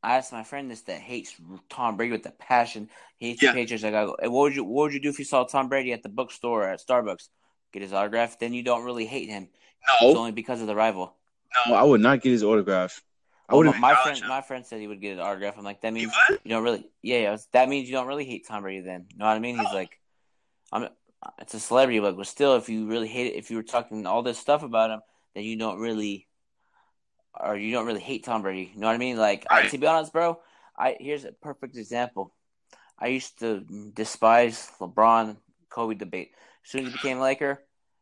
I 0.04 0.18
asked 0.18 0.34
my 0.34 0.44
friend 0.44 0.72
this 0.72 0.82
that 0.84 1.02
hates 1.02 1.36
Tom 1.70 1.98
Brady 1.98 2.14
with 2.14 2.26
a 2.26 2.32
passion. 2.32 2.90
He 3.18 3.30
hates 3.30 3.42
Yeah. 3.42 3.52
the 3.52 3.58
Patriots. 3.60 3.84
Like, 3.84 3.94
I 3.96 4.06
go, 4.06 4.18
"Hey, 4.22 4.28
what 4.30 4.42
would 4.44 4.56
you 4.56 4.64
what 4.64 4.84
would 4.86 4.94
you 4.94 5.02
do 5.02 5.10
if 5.10 5.20
you 5.20 5.26
saw 5.26 5.44
Tom 5.46 5.70
Brady 5.70 5.94
at 5.94 6.04
the 6.04 6.10
bookstore 6.10 6.64
or 6.64 6.70
at 6.70 6.82
Starbucks? 6.86 7.30
Get 7.74 7.82
his 7.84 7.94
autograph. 7.94 8.40
Then 8.40 8.54
you 8.54 8.64
don't 8.64 8.86
really 8.86 9.06
hate 9.06 9.30
him. 9.30 9.50
It's 10.02 10.16
No, 10.16 10.20
only 10.20 10.32
because 10.32 10.62
of 10.62 10.68
the 10.68 10.76
rival. 10.76 11.16
no, 11.68 11.74
I 11.76 11.84
would 11.84 12.02
not 12.02 12.22
get 12.22 12.32
his 12.32 12.44
autograph. 12.44 13.02
I 13.54 13.56
Oh, 13.56 13.58
would 13.58 13.68
my, 13.68 13.78
my 13.78 13.96
friend, 14.04 14.24
my 14.28 14.42
friend 14.42 14.66
said 14.66 14.80
he 14.80 14.88
would 14.88 15.00
get 15.00 15.12
his 15.12 15.20
autograph. 15.20 15.56
I'm 15.58 15.64
like, 15.64 15.82
that 15.82 15.94
means 15.94 16.12
you 16.44 16.50
don't 16.50 16.64
really, 16.64 16.90
yeah, 17.04 17.20
yeah. 17.20 17.38
That 17.52 17.70
means 17.70 17.88
you 17.88 17.94
don't 17.94 18.08
really 18.08 18.26
hate 18.26 18.48
Tom 18.48 18.64
Brady. 18.64 18.82
Then, 18.82 19.06
you 19.12 19.20
know 19.20 19.26
what 19.26 19.36
I 19.36 19.40
mean? 19.40 19.56
He's 19.56 19.72
No. 19.72 19.78
like, 19.78 20.00
I'm, 20.72 20.90
it's 21.38 21.54
a 21.54 21.60
celebrity, 21.60 22.00
but 22.00 22.18
but 22.18 22.26
still, 22.26 22.56
if 22.56 22.68
you 22.68 22.88
really 22.88 23.08
hate 23.08 23.28
it, 23.28 23.36
if 23.36 23.52
you 23.52 23.58
were 23.58 23.64
talking 23.64 24.08
all 24.08 24.24
this 24.24 24.40
stuff 24.40 24.64
about 24.64 24.90
him, 24.90 25.02
then 25.36 25.44
you 25.44 25.56
don't 25.56 25.80
really, 25.80 26.28
or 27.40 27.56
you 27.56 27.72
don't 27.72 27.86
really 27.86 28.02
hate 28.02 28.24
Tom 28.24 28.42
Brady. 28.42 28.72
You 28.74 28.80
know 28.82 28.88
what 28.88 28.96
I 28.96 28.98
mean? 28.98 29.18
Like, 29.18 29.46
I, 29.50 29.68
to 29.68 29.78
be 29.78 29.86
honest, 29.86 30.12
bro, 30.12 30.40
I 30.78 30.98
here's 31.00 31.26
a 31.26 31.32
perfect 31.32 31.78
example. 31.78 32.34
I 32.98 33.08
used 33.08 33.40
to 33.40 33.92
despise 33.94 34.72
LeBron 34.80 35.38
Kobe 35.70 35.96
debate. 35.96 36.32
As 36.66 36.72
soon 36.72 36.82
as 36.82 36.88
he 36.88 36.94
became 36.94 37.18
a 37.20 37.22
Laker, 37.22 37.62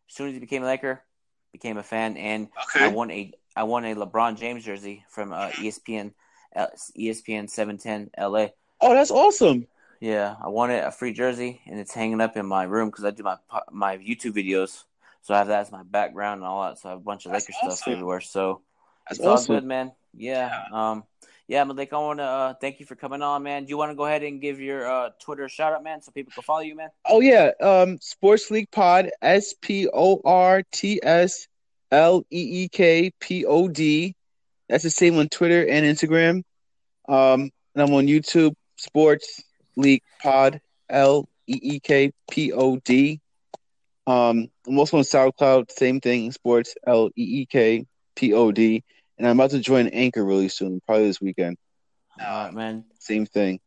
as 0.09 0.15
soon 0.15 0.29
as 0.29 0.33
he 0.33 0.39
became 0.39 0.63
a 0.63 0.67
Laker, 0.67 1.03
became 1.51 1.77
a 1.77 1.83
fan, 1.83 2.17
and 2.17 2.47
I 2.75 2.87
won 2.87 3.11
a 3.11 3.33
I 3.55 3.63
won 3.63 3.85
a 3.85 3.95
LeBron 3.95 4.37
James 4.37 4.63
jersey 4.63 5.05
from 5.09 5.33
uh, 5.33 5.49
ESPN 5.49 6.13
uh, 6.55 6.67
ESPN 6.97 7.49
seven 7.49 7.77
ten 7.77 8.09
LA. 8.17 8.47
Oh, 8.79 8.93
that's 8.93 9.11
awesome. 9.11 9.67
Yeah, 9.99 10.35
I 10.43 10.47
it 10.71 10.83
a 10.83 10.91
free 10.91 11.13
jersey, 11.13 11.61
and 11.67 11.79
it's 11.79 11.93
hanging 11.93 12.21
up 12.21 12.35
in 12.35 12.45
my 12.45 12.63
room 12.63 12.89
because 12.89 13.05
I 13.05 13.11
do 13.11 13.23
my 13.23 13.37
my 13.71 13.97
YouTube 13.97 14.33
videos. 14.33 14.83
So 15.21 15.35
I 15.35 15.37
have 15.37 15.47
that 15.47 15.61
as 15.61 15.71
my 15.71 15.83
background 15.83 16.39
and 16.39 16.47
all 16.47 16.63
that. 16.63 16.79
So 16.79 16.89
I 16.89 16.91
have 16.93 17.01
a 17.01 17.03
bunch 17.03 17.25
of 17.25 17.31
That's 17.31 17.47
Laker 17.47 17.73
stuff 17.73 17.87
everywhere. 17.87 18.21
So 18.21 18.61
That's 19.07 19.19
it's 19.19 19.27
all 19.27 19.33
awesome. 19.33 19.55
good, 19.55 19.63
man. 19.65 19.91
Yeah. 20.13 20.63
Um. 20.71 21.03
Yeah, 21.47 21.65
Malik, 21.65 21.91
I 21.91 21.97
want 21.97 22.19
to 22.19 22.23
uh, 22.23 22.53
thank 22.53 22.79
you 22.79 22.85
for 22.85 22.95
coming 22.95 23.21
on, 23.21 23.43
man. 23.43 23.65
Do 23.65 23.69
you 23.71 23.77
want 23.77 23.91
to 23.91 23.95
go 23.95 24.05
ahead 24.05 24.23
and 24.23 24.39
give 24.39 24.61
your 24.61 24.89
uh, 24.89 25.09
Twitter 25.19 25.49
shout 25.49 25.73
out, 25.73 25.83
man, 25.83 26.01
so 26.01 26.09
people 26.11 26.31
can 26.33 26.43
follow 26.43 26.61
you, 26.61 26.75
man? 26.75 26.89
Oh 27.05 27.19
yeah, 27.19 27.51
um, 27.61 27.97
Sports 27.99 28.49
Leek 28.51 28.71
Pod, 28.71 29.09
S 29.21 29.53
P 29.59 29.89
O 29.93 30.21
R 30.23 30.63
T 30.71 31.01
S 31.03 31.47
L 31.91 32.23
E 32.31 32.63
E 32.63 32.69
K 32.69 33.11
P 33.19 33.45
O 33.45 33.67
D. 33.67 34.15
That's 34.69 34.83
the 34.83 34.89
same 34.89 35.17
on 35.17 35.29
Twitter 35.29 35.67
and 35.67 35.85
Instagram. 35.85 36.43
Um, 37.07 37.51
and 37.75 37.83
I'm 37.83 37.93
on 37.93 38.07
YouTube, 38.07 38.55
Sports 38.77 39.43
Leek 39.75 40.03
Pod, 40.21 40.61
L 40.89 41.27
E 41.47 41.59
E 41.61 41.79
K 41.79 42.11
P 42.29 42.53
O 42.53 42.77
D. 42.77 43.19
Um, 44.07 44.49
I'm 44.67 44.79
also 44.79 44.97
on 44.97 45.03
SoundCloud, 45.03 45.71
same 45.71 45.99
thing, 45.99 46.31
Sports 46.31 46.75
L 46.87 47.07
E 47.15 47.41
E 47.41 47.45
K 47.45 47.85
P 48.15 48.33
O 48.33 48.51
D. 48.51 48.83
And 49.17 49.27
I'm 49.27 49.39
about 49.39 49.51
to 49.51 49.59
join 49.59 49.87
Anchor 49.89 50.25
really 50.25 50.49
soon, 50.49 50.81
probably 50.85 51.07
this 51.07 51.21
weekend. 51.21 51.57
All 52.19 52.45
right, 52.45 52.53
man. 52.53 52.85
Same 52.99 53.25
thing. 53.25 53.59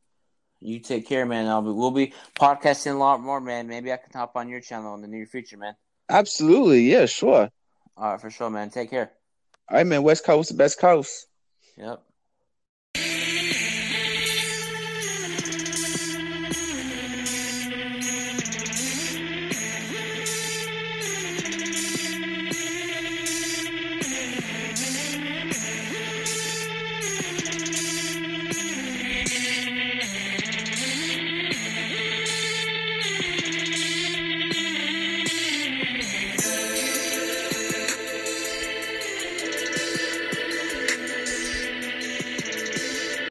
You 0.61 0.81
take 0.81 1.07
care, 1.07 1.27
man. 1.27 1.47
I'll 1.47 1.63
be, 1.63 1.71
we'll 1.71 1.91
be 1.91 2.15
podcasting 2.35 2.93
a 2.93 2.99
lot 2.99 3.21
more, 3.21 3.41
man. 3.41 3.69
Maybe 3.69 3.93
I 3.93 3.99
can 3.99 4.13
hop 4.13 4.33
on 4.35 4.49
your 4.49 4.61
channel 4.61 4.95
in 4.95 5.03
the 5.03 5.09
near 5.09 5.27
future, 5.27 5.59
man. 5.59 5.77
Absolutely, 6.09 6.91
yeah, 6.91 7.07
sure. 7.07 7.51
All 7.97 8.13
right, 8.13 8.21
for 8.21 8.31
sure, 8.31 8.51
man. 8.51 8.71
Take 8.71 8.91
care. 8.91 9.13
All 9.69 9.79
right, 9.79 9.87
man. 9.87 10.03
West 10.03 10.25
Coast, 10.25 10.51
the 10.51 10.57
best 10.57 10.79
coast. 10.79 11.27
Yep. 11.77 12.03